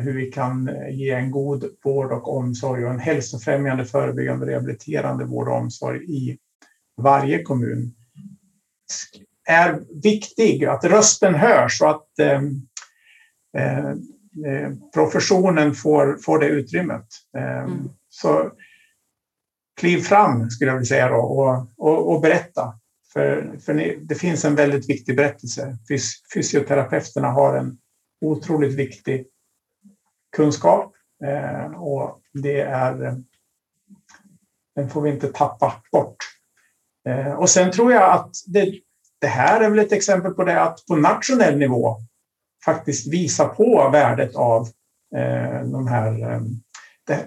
hur 0.00 0.12
vi 0.12 0.26
kan 0.26 0.70
ge 0.90 1.10
en 1.10 1.30
god 1.30 1.64
vård 1.84 2.12
och 2.12 2.36
omsorg 2.36 2.84
och 2.84 2.90
en 2.90 2.98
hälsofrämjande, 2.98 3.84
förebyggande, 3.84 4.46
rehabiliterande 4.46 5.24
vård 5.24 5.48
och 5.48 5.56
omsorg 5.56 6.04
i 6.04 6.38
varje 6.96 7.42
kommun 7.42 7.94
är 9.50 9.80
viktig, 10.02 10.64
att 10.64 10.84
rösten 10.84 11.34
hörs 11.34 11.82
och 11.82 11.90
att 11.90 12.18
eh, 12.18 12.42
eh, 13.56 14.72
professionen 14.94 15.74
får, 15.74 16.18
får 16.24 16.38
det 16.38 16.46
utrymmet. 16.46 17.06
Eh, 17.36 17.58
mm. 17.58 17.88
Så 18.08 18.50
kliv 19.80 19.98
fram, 19.98 20.50
skulle 20.50 20.70
jag 20.70 20.76
vilja 20.76 20.88
säga, 20.88 21.08
då, 21.08 21.16
och, 21.16 21.68
och, 21.76 22.14
och 22.14 22.20
berätta. 22.20 22.74
För, 23.12 23.58
för 23.64 23.74
ni, 23.74 23.98
det 24.02 24.14
finns 24.14 24.44
en 24.44 24.54
väldigt 24.54 24.88
viktig 24.88 25.16
berättelse. 25.16 25.78
Fys, 25.88 26.12
fysioterapeuterna 26.34 27.28
har 27.28 27.56
en 27.56 27.78
otroligt 28.20 28.74
viktig 28.74 29.26
kunskap 30.36 30.92
eh, 31.24 31.80
och 31.80 32.20
det 32.42 32.60
är, 32.60 33.16
den 34.76 34.90
får 34.90 35.00
vi 35.00 35.10
inte 35.10 35.32
tappa 35.32 35.82
bort. 35.92 36.16
Eh, 37.08 37.32
och 37.32 37.50
sen 37.50 37.72
tror 37.72 37.92
jag 37.92 38.12
att 38.12 38.30
det, 38.46 38.74
det 39.20 39.26
här 39.26 39.60
är 39.60 39.70
väl 39.70 39.78
ett 39.78 39.92
exempel 39.92 40.32
på 40.32 40.44
det 40.44 40.60
att 40.60 40.86
på 40.86 40.96
nationell 40.96 41.58
nivå 41.58 41.96
faktiskt 42.64 43.12
visa 43.12 43.48
på 43.48 43.90
värdet 43.92 44.34
av 44.34 44.68
eh, 45.16 45.62
de 45.64 45.86
här, 45.86 46.32
eh, 46.32 46.40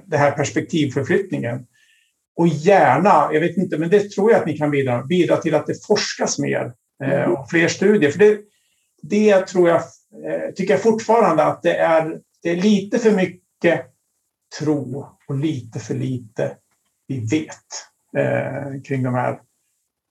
det, 0.05 0.17
här 0.17 0.31
perspektivförflyttningen. 0.31 1.65
Och 2.35 2.47
gärna, 2.47 3.29
jag 3.33 3.39
vet 3.39 3.57
inte, 3.57 3.77
men 3.77 3.89
det 3.89 4.11
tror 4.11 4.31
jag 4.31 4.39
att 4.39 4.45
ni 4.45 4.57
kan 4.57 4.71
bidra, 4.71 5.03
bidra 5.03 5.37
till 5.37 5.55
att 5.55 5.67
det 5.67 5.85
forskas 5.87 6.39
mer 6.39 6.73
eh, 7.03 7.23
och 7.23 7.49
fler 7.49 7.67
studier. 7.67 8.11
För 8.11 8.19
det, 8.19 8.39
det 9.01 9.47
tror 9.47 9.69
jag, 9.69 9.81
eh, 10.25 10.53
tycker 10.55 10.73
jag 10.73 10.81
fortfarande 10.81 11.43
att 11.43 11.61
det 11.63 11.75
är, 11.75 12.19
det 12.43 12.49
är 12.49 12.55
lite 12.55 12.99
för 12.99 13.11
mycket 13.11 13.81
tro 14.59 15.05
och 15.27 15.37
lite 15.37 15.79
för 15.79 15.93
lite 15.95 16.57
vi 17.07 17.19
vet 17.19 17.47
eh, 18.17 18.81
kring 18.81 19.03
de 19.03 19.13
här 19.13 19.31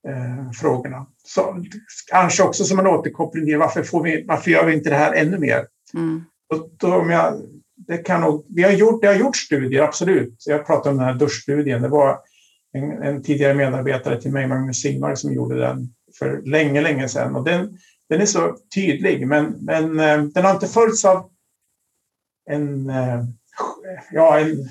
eh, 0.07 0.51
frågorna. 0.61 1.05
Så, 1.23 1.65
kanske 2.11 2.43
också 2.43 2.63
som 2.63 2.79
en 2.79 2.87
återkoppling 2.87 3.45
till 3.45 3.57
varför, 3.57 3.83
får 3.83 4.03
vi, 4.03 4.25
varför 4.27 4.51
gör 4.51 4.65
vi 4.65 4.73
inte 4.73 4.89
det 4.89 4.95
här 4.95 5.13
ännu 5.13 5.39
mer? 5.39 5.65
Mm. 5.93 6.23
Och 6.53 6.69
då, 6.77 6.95
om 6.95 7.09
jag, 7.09 7.41
det 7.87 7.97
kan 7.97 8.21
nog, 8.21 8.45
vi 8.49 8.63
har 8.63 8.71
gjort, 8.71 9.01
det 9.01 9.07
har 9.07 9.15
gjort 9.15 9.35
studier, 9.35 9.81
absolut. 9.81 10.43
Jag 10.45 10.65
pratade 10.65 10.89
om 10.89 10.97
den 10.97 11.07
här 11.07 11.13
duschstudien. 11.13 11.81
Det 11.81 11.87
var 11.87 12.19
en, 12.73 13.03
en 13.03 13.23
tidigare 13.23 13.53
medarbetare 13.53 14.21
till 14.21 14.31
mig, 14.31 14.47
Magnus 14.47 14.81
Singmark, 14.81 15.17
som 15.17 15.33
gjorde 15.33 15.59
den 15.59 15.93
för 16.19 16.41
länge, 16.41 16.81
länge 16.81 17.09
sedan. 17.09 17.35
Och 17.35 17.43
den, 17.43 17.77
den 18.09 18.21
är 18.21 18.25
så 18.25 18.57
tydlig, 18.75 19.27
men, 19.27 19.45
men 19.61 19.99
eh, 19.99 20.23
den 20.23 20.45
har 20.45 20.53
inte 20.53 20.67
följts 20.67 21.05
av 21.05 21.29
en, 22.49 22.89
eh, 22.89 23.23
ja, 24.11 24.39
en 24.39 24.69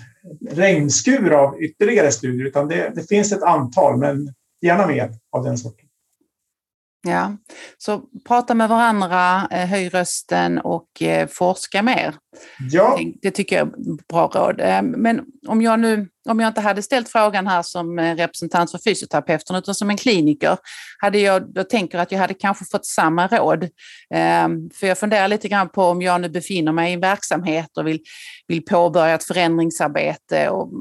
regnskur 0.51 1.33
av 1.33 1.63
ytterligare 1.63 2.13
studier, 2.13 2.47
utan 2.47 2.69
det, 2.69 2.93
det 2.95 3.09
finns 3.09 3.33
ett 3.33 3.43
antal, 3.43 3.99
men 3.99 4.35
gärna 4.61 4.87
mer 4.87 5.11
av 5.33 5.45
den 5.45 5.59
sorten. 5.59 5.89
Ja, 7.05 7.37
så 7.79 8.03
prata 8.29 8.55
med 8.55 8.69
varandra, 8.69 9.49
eh, 9.51 9.67
höj 9.67 9.89
rösten 9.89 10.59
och 10.59 11.03
eh, 11.03 11.29
forska 11.29 11.83
mer. 11.83 12.15
Ja. 12.71 12.99
Det 13.23 13.31
tycker 13.31 13.57
jag 13.57 13.69
är 13.69 14.07
bra 14.09 14.27
råd. 14.35 14.61
Eh, 14.61 14.83
men 14.83 15.21
om 15.49 15.63
jag 15.63 15.81
nu, 15.81 16.09
om 16.29 16.41
jag 16.41 16.49
inte 16.49 16.61
hade 16.61 16.83
ställt 16.83 17.09
frågan 17.09 17.47
här 17.47 17.63
som 17.63 18.01
representant 18.01 18.71
för 18.71 18.79
fysioterapeuten 18.79 19.57
utan 19.57 19.75
som 19.75 19.91
en 19.91 19.97
kliniker, 19.97 20.57
hade 20.99 21.19
jag, 21.19 21.55
då 21.55 21.65
tänker 21.65 21.99
att 21.99 22.13
jag 22.13 22.19
hade 22.19 22.35
kanske 22.35 22.65
fått 22.65 22.87
samma 22.87 23.27
råd. 23.27 23.69
För 24.75 24.87
jag 24.87 24.99
funderar 24.99 25.29
lite 25.29 25.49
grann 25.49 25.69
på 25.69 25.85
om 25.85 26.03
jag 26.03 26.21
nu 26.21 26.29
befinner 26.29 26.73
mig 26.73 26.91
i 26.91 26.95
en 26.95 27.01
verksamhet 27.01 27.79
och 27.79 27.87
vill, 27.87 28.01
vill 28.49 28.65
påbörja 28.65 29.15
ett 29.15 29.25
förändringsarbete 29.25 30.49
och 30.49 30.73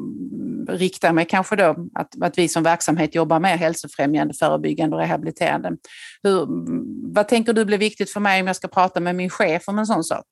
riktar 0.67 1.13
mig 1.13 1.26
kanske 1.26 1.56
då 1.56 1.76
att, 1.93 2.21
att 2.21 2.38
vi 2.38 2.47
som 2.47 2.63
verksamhet 2.63 3.15
jobbar 3.15 3.39
mer 3.39 3.58
hälsofrämjande, 3.58 4.34
förebyggande 4.34 4.95
och 4.95 5.02
rehabiliterande. 5.02 5.78
Hur, 6.24 6.47
vad 7.13 7.28
tänker 7.28 7.54
du 7.54 7.65
blir 7.65 7.78
viktigt 7.78 8.10
för 8.10 8.19
mig 8.19 8.41
om 8.41 8.47
jag 8.47 8.56
ska 8.56 8.67
prata 8.67 9.00
med 9.00 9.15
min 9.15 9.30
chef 9.30 9.63
om 9.67 9.80
en 9.80 9.86
sån 9.86 10.04
sak? 10.04 10.26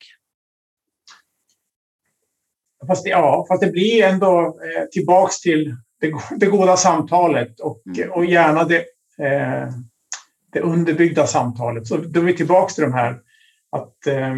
Fast 2.86 3.04
det, 3.04 3.10
ja, 3.10 3.46
fast 3.48 3.60
det 3.60 3.70
blir 3.70 4.04
ändå 4.04 4.40
eh, 4.40 4.84
tillbaks 4.90 5.40
till 5.40 5.76
det, 6.00 6.12
det 6.36 6.46
goda 6.46 6.76
samtalet 6.76 7.60
och, 7.60 7.82
mm. 7.96 8.10
och 8.10 8.24
gärna 8.24 8.64
det, 8.64 8.84
eh, 9.26 9.68
det 10.52 10.60
underbyggda 10.60 11.26
samtalet. 11.26 11.86
Så 11.86 11.96
då 11.96 12.20
är 12.20 12.24
vi 12.24 12.36
tillbaks 12.36 12.74
till 12.74 12.84
de 12.84 12.92
här 12.92 13.18
att 13.70 14.06
eh, 14.06 14.34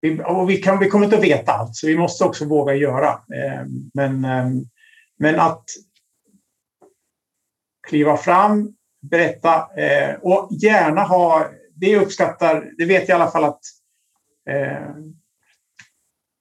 vi, 0.00 0.20
vi, 0.48 0.56
kan, 0.56 0.78
vi 0.78 0.88
kommer 0.88 1.04
inte 1.04 1.16
att 1.16 1.24
veta 1.24 1.52
allt, 1.52 1.76
så 1.76 1.86
vi 1.86 1.96
måste 1.96 2.24
också 2.24 2.44
våga 2.44 2.74
göra. 2.74 3.08
Eh, 3.08 3.64
men, 3.94 4.24
eh, 4.24 4.48
men 5.18 5.40
att 5.40 5.64
kliva 7.88 8.16
fram, 8.16 8.74
berätta 9.02 9.68
eh, 9.76 10.14
och 10.22 10.48
gärna 10.62 11.00
ha, 11.00 11.50
det 11.74 11.96
uppskattar, 11.96 12.70
det 12.78 12.84
vet 12.84 13.08
jag 13.08 13.18
i 13.18 13.22
alla 13.22 13.30
fall 13.30 13.44
att 13.44 13.60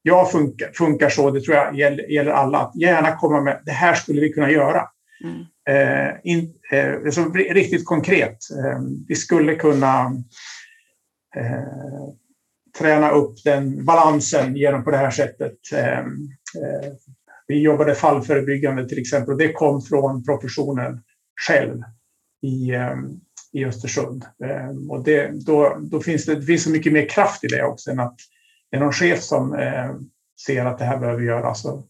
jag 0.02 0.32
funkar, 0.32 0.72
funkar 0.74 1.10
så, 1.10 1.32
det 1.32 1.41
tror 1.41 1.56
jag 1.56 1.76
gäller, 1.76 2.12
gäller 2.12 2.32
alla, 2.32 2.60
att 2.60 2.76
gärna 2.76 3.15
komma 3.15 3.41
med, 3.41 3.62
det 3.65 3.72
här 3.72 3.93
skulle 3.93 4.22
vi 4.22 4.34
kunna 4.34 4.52
göra. 4.52 4.88
Mm. 5.24 5.45
Eh, 5.69 6.15
in, 6.24 6.54
eh, 6.72 7.54
riktigt 7.54 7.86
konkret. 7.86 8.38
Eh, 8.58 8.80
vi 9.08 9.15
skulle 9.15 9.56
kunna 9.56 10.12
träna 12.80 13.10
upp 13.10 13.44
den 13.44 13.86
balansen 13.86 14.56
genom 14.56 14.84
på 14.84 14.92
det 14.92 14.98
här 14.98 15.12
sättet. 15.12 15.58
Ehm, 15.74 16.30
eh, 16.56 16.92
vi 17.48 17.62
jobbade 17.62 17.96
fallförebyggande 17.96 18.89
till 18.89 19.00
exempel 19.00 19.32
och 19.32 19.38
det 19.38 19.54
kom 19.54 19.82
från 19.82 20.24
professionen 20.24 21.02
själv 21.48 21.82
i, 22.42 22.72
ehm, 22.72 23.20
i 23.54 23.65
Östersund. 23.65 24.26
Ehm, 24.46 24.92
och 24.92 25.04
det, 25.04 25.46
då, 25.46 25.78
då 25.82 26.00
finns 26.00 26.26
det, 26.26 26.36
det 26.36 26.46
finns 26.46 26.63
så 26.63 26.70
mycket 26.70 26.94
mer 26.94 27.10
kraft 27.10 27.44
i 27.44 27.48
det 27.48 27.63
också 27.63 27.92
än 27.92 28.00
att 28.00 28.15
det 28.72 28.78
är 28.78 28.82
någon 28.82 28.94
chef 28.94 29.22
som 29.22 29.56
ser 30.46 30.65
att 30.65 30.78
det 30.78 30.86
här 30.86 30.98
behöver 30.98 31.22
göras. 31.22 31.62
Så, 31.62 31.84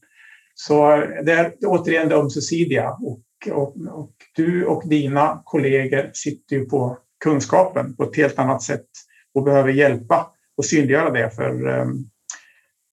så 0.53 0.95
det 0.97 1.31
är 1.31 1.53
återigen 1.65 2.09
det 2.09 2.15
ömsesidiga 2.15 2.89
och, 2.91 3.21
och, 3.51 3.75
och 3.87 4.11
du 4.35 4.65
och 4.65 4.83
dina 4.89 5.41
kollegor 5.45 6.09
sitter 6.13 6.55
ju 6.55 6.65
på 6.65 6.97
kunskapen 7.23 7.95
på 7.95 8.03
ett 8.03 8.17
helt 8.17 8.39
annat 8.39 8.63
sätt 8.63 8.87
och 9.33 9.43
behöver 9.43 9.69
hjälpa 9.69 10.31
och 10.59 10.65
synliggöra 10.65 11.09
det 11.09 11.29
för, 11.29 11.67
ehm, 11.67 12.09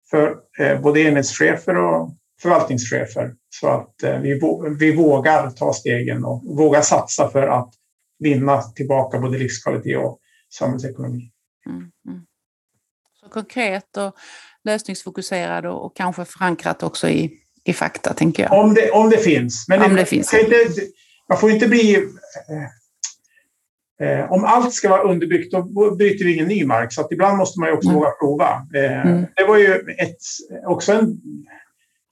för 0.10 0.36
eh, 0.60 0.82
både 0.82 1.02
enhetschefer 1.02 1.78
och 1.78 2.16
förvaltningschefer 2.42 3.34
så 3.50 3.68
att 3.68 4.04
eh, 4.04 4.20
vi, 4.20 4.40
vi 4.80 4.96
vågar 4.96 5.50
ta 5.50 5.74
stegen 5.74 6.26
och 6.26 6.44
vågar 6.58 6.82
satsa 6.82 7.30
för 7.30 7.48
att 7.48 7.74
vinna 8.20 8.62
tillbaka 8.62 9.20
både 9.20 9.38
livskvalitet 9.38 9.98
och 9.98 10.20
samhällsekonomi. 10.54 11.32
Mm, 11.66 11.78
mm. 11.78 12.22
Så 13.14 13.30
konkret 13.30 13.98
och 13.98 14.16
lösningsfokuserad 14.64 15.66
och, 15.66 15.86
och 15.86 15.96
kanske 15.96 16.26
förankrat 16.26 16.84
också 16.84 17.10
i, 17.10 17.32
i 17.64 17.74
fakta, 17.74 18.14
tänker 18.14 18.44
jag. 18.44 18.54
Om 18.54 18.74
det, 18.74 18.92
om 18.92 19.10
det 19.10 19.18
finns. 19.18 19.66
Men 19.70 19.82
om 19.82 19.90
det, 19.90 20.00
det 20.00 20.06
finns. 20.06 20.34
Inte, 20.34 20.56
man 21.30 21.38
får 21.38 21.52
inte 21.52 21.68
bli 21.68 22.08
eh, 24.02 24.32
om 24.32 24.44
allt 24.44 24.74
ska 24.74 24.90
vara 24.90 25.04
underbyggt, 25.04 25.52
då 25.52 25.96
bryter 25.96 26.26
vi 26.26 26.34
ingen 26.34 26.48
ny 26.48 26.66
mark. 26.66 26.94
Så 26.94 27.02
att 27.02 27.12
ibland 27.12 27.38
måste 27.38 27.60
man 27.60 27.70
ju 27.70 27.76
också 27.76 27.90
mm. 27.90 28.00
våga 28.00 28.12
prova. 28.12 28.68
Eh, 28.76 29.08
mm. 29.08 29.26
Det 29.36 29.44
var 29.44 29.58
ju 29.58 29.74
ett, 29.98 30.18
också 30.68 30.94
en, 30.94 31.22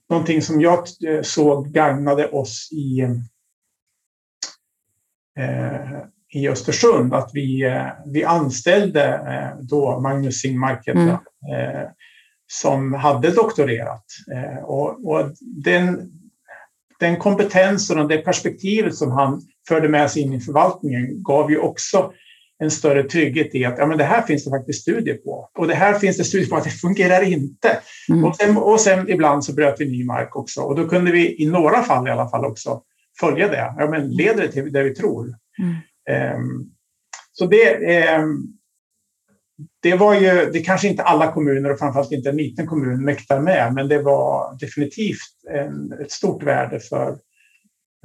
någonting 0.09 0.41
som 0.41 0.61
jag 0.61 0.79
eh, 1.07 1.21
såg 1.21 1.67
gagnade 1.67 2.27
oss 2.27 2.69
i, 2.71 3.01
eh, 5.39 5.99
i 6.33 6.49
Östersund. 6.49 7.13
Att 7.13 7.29
vi, 7.33 7.65
eh, 7.65 7.87
vi 8.05 8.23
anställde 8.23 9.03
eh, 9.13 9.63
då 9.65 9.99
Magnus 9.99 10.41
Singmark 10.41 10.87
mm. 10.87 11.17
som 12.51 12.93
hade 12.93 13.31
doktorerat. 13.31 14.05
och, 14.63 15.07
och 15.07 15.31
den, 15.41 16.11
den 16.99 17.17
kompetensen 17.17 17.99
och 17.99 18.07
det 18.07 18.17
perspektivet 18.17 18.95
som 18.95 19.11
han 19.11 19.41
förde 19.67 19.89
med 19.89 20.11
sig 20.11 20.21
in 20.21 20.33
i 20.33 20.39
förvaltningen 20.39 21.23
gav 21.23 21.51
ju 21.51 21.57
också 21.57 22.11
en 22.59 22.71
större 22.71 23.03
trygghet 23.03 23.55
i 23.55 23.65
att 23.65 23.77
ja, 23.77 23.85
men 23.85 23.97
det 23.97 24.03
här 24.03 24.21
finns 24.21 24.45
det 24.45 24.51
faktiskt 24.51 24.81
studier 24.81 25.15
på. 25.15 25.49
Och 25.57 25.67
det 25.67 25.75
här 25.75 25.99
finns 25.99 26.17
det 26.17 26.23
studier 26.23 26.49
på 26.49 26.55
att 26.55 26.63
det 26.63 26.69
fungerar 26.69 27.23
inte. 27.23 27.79
Mm. 28.09 28.25
Och, 28.25 28.35
sen, 28.35 28.57
och 28.57 28.79
sen 28.79 29.09
ibland 29.09 29.45
så 29.45 29.53
bröt 29.53 29.75
vi 29.79 29.85
ny 29.85 30.05
mark 30.05 30.35
också. 30.35 30.61
Och 30.61 30.75
då 30.75 30.87
kunde 30.87 31.11
vi 31.11 31.43
i 31.43 31.45
några 31.45 31.83
fall 31.83 32.07
i 32.07 32.11
alla 32.11 32.29
fall 32.29 32.45
också 32.45 32.81
följa 33.19 33.47
det. 33.47 33.73
Ja, 33.77 33.89
men 33.89 34.09
leder 34.09 34.41
det 34.41 34.51
till 34.51 34.73
det 34.73 34.83
vi 34.83 34.95
tror? 34.95 35.35
Mm. 35.59 36.35
Um, 36.35 36.69
så 37.31 37.45
det, 37.45 37.77
um, 38.17 38.57
det 39.83 39.95
var 39.95 40.13
ju, 40.13 40.51
det 40.51 40.59
kanske 40.59 40.87
inte 40.87 41.03
alla 41.03 41.31
kommuner 41.31 41.71
och 41.71 41.79
framförallt 41.79 42.11
inte 42.11 42.29
en 42.29 42.37
liten 42.37 42.67
kommun 42.67 43.05
mäktar 43.05 43.39
med, 43.39 43.73
men 43.73 43.87
det 43.87 44.01
var 44.01 44.57
definitivt 44.59 45.17
en, 45.49 45.93
ett 46.01 46.11
stort 46.11 46.43
värde 46.43 46.79
för, 46.79 47.17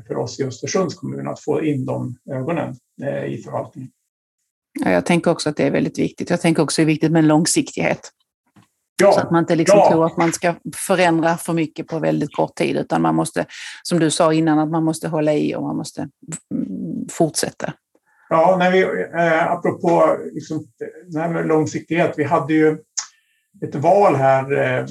för 0.07 0.17
oss 0.17 0.41
i 0.41 0.45
Östersunds 0.45 0.95
kommun 0.95 1.29
att 1.29 1.41
få 1.41 1.65
in 1.65 1.87
de 1.87 2.17
ögonen 2.31 2.77
eh, 3.03 3.25
i 3.25 3.43
förvaltningen. 3.45 3.91
Ja, 4.85 4.91
jag 4.91 5.07
tänker 5.07 5.31
också 5.31 5.49
att 5.49 5.57
det 5.57 5.67
är 5.67 5.71
väldigt 5.71 5.99
viktigt. 5.99 6.31
Jag 6.31 6.41
tänker 6.41 6.63
också 6.63 6.83
att 6.83 6.87
det 6.87 6.91
är 6.91 6.95
viktigt 6.95 7.13
med 7.13 7.25
långsiktighet. 7.25 8.13
Ja, 9.03 9.13
så 9.13 9.21
att 9.21 9.31
man 9.31 9.43
inte 9.43 9.57
liksom 9.57 9.79
ja. 9.79 9.91
tror 9.91 10.07
att 10.07 10.17
man 10.17 10.33
ska 10.33 10.55
förändra 10.77 11.37
för 11.37 11.53
mycket 11.53 11.87
på 11.87 11.99
väldigt 11.99 12.35
kort 12.35 12.55
tid, 12.55 12.77
utan 12.77 13.03
man 13.03 13.15
måste, 13.15 13.47
som 13.83 13.99
du 13.99 14.11
sa 14.11 14.33
innan, 14.33 14.59
att 14.59 14.71
man 14.71 14.85
måste 14.85 15.09
hålla 15.09 15.35
i 15.35 15.55
och 15.55 15.63
man 15.63 15.77
måste 15.77 16.01
mm, 16.01 17.09
fortsätta. 17.11 17.73
Ja, 18.29 18.57
när 18.59 18.71
vi, 18.71 18.83
eh, 19.15 19.53
apropå 19.53 20.19
liksom, 20.33 20.65
det 21.07 21.21
här 21.21 21.29
med 21.29 21.47
långsiktighet, 21.47 22.15
vi 22.17 22.25
hade 22.25 22.55
ju 22.55 22.79
ett 23.63 23.75
val 23.75 24.15
här 24.15 24.53
eh, 24.53 24.87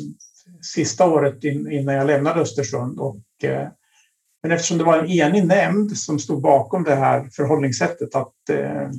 sista 0.74 1.10
året 1.10 1.44
in, 1.44 1.72
innan 1.72 1.96
jag 1.96 2.08
lämnade 2.08 2.42
Östersund. 2.42 3.00
Och, 3.00 3.44
eh, 3.44 3.68
men 4.44 4.52
eftersom 4.52 4.78
det 4.78 4.84
var 4.84 4.98
en 4.98 5.10
enig 5.10 5.48
nämnd 5.48 5.98
som 5.98 6.20
stod 6.20 6.42
bakom 6.42 6.84
det 6.84 6.96
här 6.96 7.30
förhållningssättet 7.32 8.16
att 8.16 8.50
eh, 8.50 8.90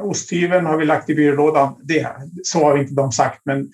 osthyveln 0.00 0.66
har 0.66 0.76
vi 0.76 0.84
lagt 0.84 1.10
i 1.10 1.14
byrålådan. 1.14 1.80
Det, 1.82 2.08
så 2.42 2.64
har 2.64 2.78
inte 2.78 2.94
de 2.94 3.12
sagt, 3.12 3.40
men 3.44 3.72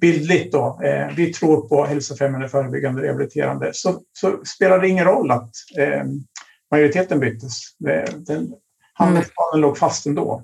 bildligt 0.00 0.52
då. 0.52 0.80
Eh, 0.84 1.14
vi 1.16 1.32
tror 1.32 1.68
på 1.68 1.84
hälsofrämjande, 1.84 2.48
förebyggande, 2.48 3.02
rehabiliterande. 3.02 3.70
Så, 3.74 4.00
så 4.12 4.44
spelar 4.44 4.78
det 4.78 4.88
ingen 4.88 5.04
roll 5.04 5.30
att 5.30 5.50
eh, 5.78 6.04
majoriteten 6.70 7.20
byttes. 7.20 7.60
Eh, 7.88 8.14
den, 8.16 8.54
handlingsplanen 8.92 9.54
mm. 9.54 9.62
låg 9.62 9.78
fast 9.78 10.06
ändå. 10.06 10.42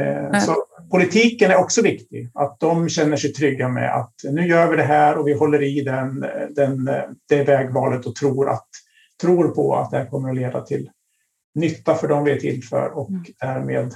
Eh, 0.00 0.40
så 0.40 0.64
politiken 0.90 1.50
är 1.50 1.56
också 1.56 1.82
viktig, 1.82 2.30
att 2.34 2.60
de 2.60 2.88
känner 2.88 3.16
sig 3.16 3.32
trygga 3.32 3.68
med 3.68 3.94
att 3.94 4.14
nu 4.30 4.46
gör 4.46 4.70
vi 4.70 4.76
det 4.76 4.82
här 4.82 5.18
och 5.18 5.28
vi 5.28 5.34
håller 5.34 5.62
i 5.62 5.80
den, 5.80 6.26
den, 6.50 6.90
det 7.28 7.44
vägvalet 7.44 8.06
och 8.06 8.14
tror, 8.14 8.50
att, 8.50 8.68
tror 9.20 9.48
på 9.48 9.76
att 9.76 9.90
det 9.90 9.96
här 9.98 10.06
kommer 10.06 10.28
att 10.28 10.36
leda 10.36 10.60
till 10.60 10.90
nytta 11.54 11.94
för 11.94 12.08
dem 12.08 12.24
vi 12.24 12.32
är 12.32 12.40
till 12.40 12.64
för 12.64 12.90
och 12.90 13.10
mm. 13.10 13.24
därmed 13.40 13.94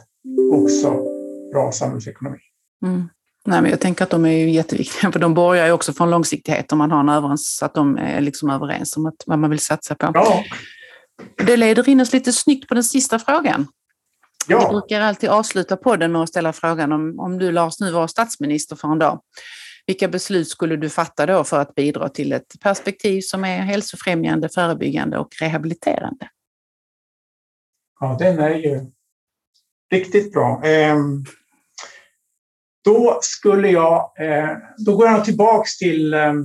också 0.52 1.04
bra 1.52 1.72
samhällsekonomi. 1.72 2.38
Mm. 2.86 3.08
Nej, 3.46 3.62
men 3.62 3.70
jag 3.70 3.80
tänker 3.80 4.04
att 4.04 4.10
de 4.10 4.24
är 4.24 4.30
ju 4.30 4.50
jätteviktiga, 4.50 5.12
för 5.12 5.18
de 5.18 5.34
borgar 5.34 5.66
ju 5.66 5.72
också 5.72 5.92
för 5.92 6.04
en 6.04 6.10
långsiktighet 6.10 6.72
om 6.72 6.78
man 6.78 6.90
har 6.90 7.00
en 7.00 7.08
överens, 7.08 7.56
så 7.56 7.64
att 7.64 7.74
de 7.74 7.98
är 7.98 8.20
liksom 8.20 8.50
överens 8.50 8.96
om 8.96 9.06
att, 9.06 9.14
vad 9.26 9.38
man 9.38 9.50
vill 9.50 9.58
satsa 9.58 9.94
på. 9.94 10.10
Ja. 10.14 10.44
Det 11.46 11.56
leder 11.56 11.88
in 11.88 12.00
oss 12.00 12.12
lite 12.12 12.32
snyggt 12.32 12.68
på 12.68 12.74
den 12.74 12.84
sista 12.84 13.18
frågan. 13.18 13.66
Ja. 14.48 14.58
Vi 14.58 14.66
brukar 14.66 15.00
alltid 15.00 15.28
avsluta 15.28 15.76
podden 15.76 16.12
med 16.12 16.22
att 16.22 16.28
ställa 16.28 16.52
frågan 16.52 16.92
om, 16.92 17.20
om 17.20 17.38
du 17.38 17.52
Lars 17.52 17.80
nu 17.80 17.92
var 17.92 18.06
statsminister 18.06 18.76
för 18.76 18.88
en 18.88 18.98
dag. 18.98 19.20
Vilka 19.86 20.08
beslut 20.08 20.48
skulle 20.48 20.76
du 20.76 20.88
fatta 20.88 21.26
då 21.26 21.44
för 21.44 21.60
att 21.60 21.74
bidra 21.74 22.08
till 22.08 22.32
ett 22.32 22.60
perspektiv 22.60 23.20
som 23.20 23.44
är 23.44 23.58
hälsofrämjande, 23.58 24.48
förebyggande 24.48 25.18
och 25.18 25.28
rehabiliterande? 25.40 26.28
Ja, 28.00 28.16
den 28.18 28.38
är 28.38 28.54
ju 28.54 28.90
riktigt 29.90 30.32
bra. 30.32 30.62
Ehm, 30.64 31.24
då 32.84 33.18
skulle 33.22 33.68
jag, 33.68 34.12
eh, 34.20 34.56
då 34.86 34.96
går 34.96 35.06
jag 35.06 35.24
tillbaks 35.24 35.78
till 35.78 36.14
ehm, 36.14 36.42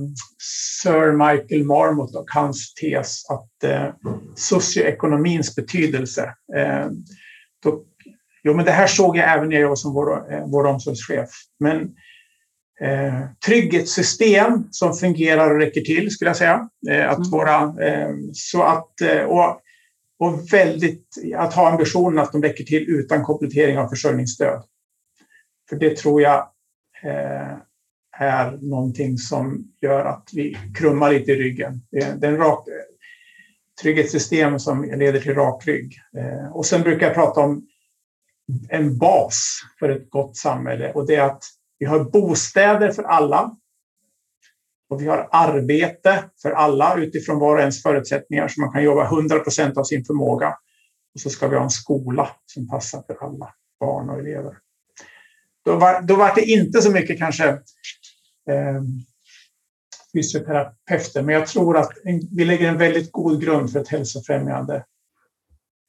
Sir 0.82 1.12
Michael 1.12 1.64
Marmot 1.64 2.14
och 2.16 2.26
hans 2.34 2.74
tes 2.74 3.30
att 3.30 3.64
eh, 3.64 3.88
socioekonomins 4.34 5.56
betydelse. 5.56 6.34
Då, 7.62 7.82
jo, 8.42 8.54
men 8.54 8.64
det 8.64 8.70
här 8.70 8.86
såg 8.86 9.16
jag 9.16 9.34
även 9.34 9.48
när 9.48 9.60
jag 9.60 9.68
var 9.68 9.76
som 9.76 9.92
vår, 9.92 10.32
eh, 10.32 10.46
vår 10.46 10.66
omsorgschef. 10.66 11.30
Men 11.60 11.80
eh, 12.80 13.20
trygghetssystem 13.46 14.64
som 14.70 14.94
fungerar 14.94 15.50
och 15.50 15.60
räcker 15.60 15.80
till, 15.80 16.10
skulle 16.10 16.28
jag 16.28 16.36
säga. 16.36 16.68
Eh, 16.90 17.10
att 17.10 17.18
mm. 17.18 17.30
våra, 17.30 17.62
eh, 17.86 18.14
så 18.32 18.62
att, 18.62 19.00
eh, 19.00 19.22
och 19.22 19.60
och 20.18 20.52
väldigt, 20.52 21.06
att 21.36 21.54
ha 21.54 21.70
ambitionen 21.70 22.18
att 22.18 22.32
de 22.32 22.42
räcker 22.42 22.64
till 22.64 22.84
utan 22.88 23.24
komplettering 23.24 23.78
av 23.78 23.88
försörjningsstöd. 23.88 24.62
För 25.68 25.76
det 25.76 25.96
tror 25.96 26.22
jag 26.22 26.38
eh, 27.02 27.56
är 28.18 28.58
någonting 28.60 29.18
som 29.18 29.64
gör 29.80 30.04
att 30.04 30.30
vi 30.32 30.58
krummar 30.74 31.12
lite 31.12 31.32
i 31.32 31.36
ryggen. 31.36 31.82
Det 31.90 31.98
är, 31.98 32.16
det 32.16 32.26
är 32.26 32.32
en 32.32 32.38
rak, 32.38 32.68
eh, 32.68 32.74
trygghetssystem 33.82 34.58
som 34.58 34.84
leder 34.84 35.20
till 35.20 35.34
rak 35.34 35.66
rygg. 35.66 35.98
Eh, 36.18 36.56
och 36.56 36.66
sen 36.66 36.82
brukar 36.82 37.06
jag 37.06 37.14
prata 37.14 37.40
om 37.40 37.66
en 38.68 38.98
bas 38.98 39.60
för 39.78 39.88
ett 39.88 40.10
gott 40.10 40.36
samhälle 40.36 40.92
och 40.92 41.06
det 41.06 41.14
är 41.14 41.22
att 41.22 41.42
vi 41.78 41.86
har 41.86 42.04
bostäder 42.04 42.90
för 42.90 43.02
alla 43.02 43.56
och 44.88 45.02
vi 45.02 45.06
har 45.06 45.28
arbete 45.32 46.24
för 46.42 46.50
alla 46.50 46.96
utifrån 46.96 47.38
var 47.38 47.54
och 47.54 47.60
ens 47.60 47.82
förutsättningar 47.82 48.48
så 48.48 48.60
man 48.60 48.72
kan 48.72 48.82
jobba 48.82 49.06
100 49.06 49.38
procent 49.38 49.78
av 49.78 49.84
sin 49.84 50.04
förmåga. 50.04 50.56
Och 51.14 51.20
så 51.20 51.30
ska 51.30 51.48
vi 51.48 51.56
ha 51.56 51.64
en 51.64 51.70
skola 51.70 52.30
som 52.46 52.68
passar 52.68 53.02
för 53.06 53.24
alla 53.24 53.54
barn 53.80 54.10
och 54.10 54.18
elever. 54.18 54.58
Då 55.66 55.76
var, 55.76 56.02
då 56.02 56.16
var 56.16 56.34
det 56.34 56.44
inte 56.44 56.82
så 56.82 56.90
mycket 56.90 57.18
kanske 57.18 57.48
eh, 58.50 58.82
fysioterapeuter, 60.14 61.22
men 61.22 61.34
jag 61.34 61.46
tror 61.46 61.76
att 61.78 61.92
vi 62.36 62.44
lägger 62.44 62.68
en 62.68 62.78
väldigt 62.78 63.12
god 63.12 63.42
grund 63.42 63.72
för 63.72 63.80
ett 63.80 63.88
hälsofrämjande 63.88 64.84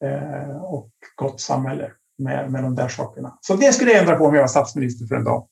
eh, 0.04 0.56
och 0.56 0.90
gott 1.16 1.40
samhälle 1.40 1.90
med, 2.18 2.52
med 2.52 2.62
de 2.62 2.74
där 2.74 2.88
sakerna. 2.88 3.38
Så 3.40 3.56
det 3.56 3.72
skulle 3.72 3.90
jag 3.90 4.00
ändra 4.00 4.16
på 4.16 4.24
om 4.24 4.34
jag 4.34 4.42
var 4.42 4.48
statsminister 4.48 5.06
för 5.06 5.14
en 5.14 5.24
dag. 5.24 5.46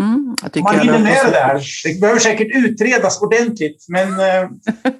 Mm, 0.00 0.36
Man 0.62 0.80
hinner 0.80 0.98
med 0.98 1.26
det 1.26 1.30
där. 1.30 1.62
Det 1.84 2.00
behöver 2.00 2.20
säkert 2.20 2.48
utredas 2.54 3.22
ordentligt, 3.22 3.86
men, 3.88 4.08
eh, 4.20 4.50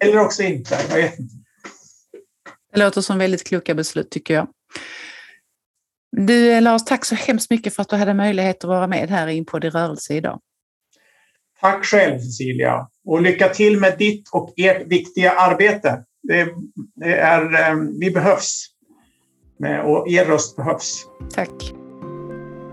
eller 0.00 0.18
också 0.18 0.42
inte. 0.42 0.78
Jag 0.88 0.96
vet 0.96 1.18
inte. 1.18 1.34
Det 2.72 2.78
låter 2.78 3.00
som 3.00 3.18
väldigt 3.18 3.44
kloka 3.44 3.74
beslut 3.74 4.10
tycker 4.10 4.34
jag. 4.34 4.46
Du 6.16 6.61
Lars, 6.61 6.84
tack 6.84 7.04
så 7.04 7.14
hemskt 7.14 7.50
mycket 7.50 7.74
för 7.74 7.82
att 7.82 7.88
du 7.88 7.96
hade 7.96 8.14
möjlighet 8.14 8.64
att 8.64 8.68
vara 8.68 8.86
med 8.86 9.11
här 9.11 9.28
i 9.28 9.34
Inpodd 9.34 9.64
i 9.64 9.70
rörelse 9.70 10.14
idag. 10.14 10.40
Tack 11.61 11.84
själv 11.84 12.18
Cecilia 12.18 12.88
och 13.04 13.22
lycka 13.22 13.48
till 13.48 13.80
med 13.80 13.98
ditt 13.98 14.28
och 14.32 14.54
ert 14.56 14.86
viktiga 14.86 15.32
arbete. 15.32 16.04
Det, 16.22 16.48
det 16.94 17.14
är, 17.14 17.70
eh, 17.70 17.76
vi 18.00 18.11
behövs 18.11 18.66
och 19.84 20.09
er 20.09 20.24
röst 20.24 20.56
behövs. 20.56 21.06
Tack. 21.34 21.72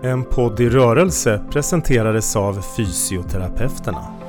En 0.02 0.24
podd 0.24 0.60
i 0.60 0.68
rörelse 0.68 1.44
presenterades 1.50 2.36
av 2.36 2.62
Fysioterapeuterna. 2.76 4.25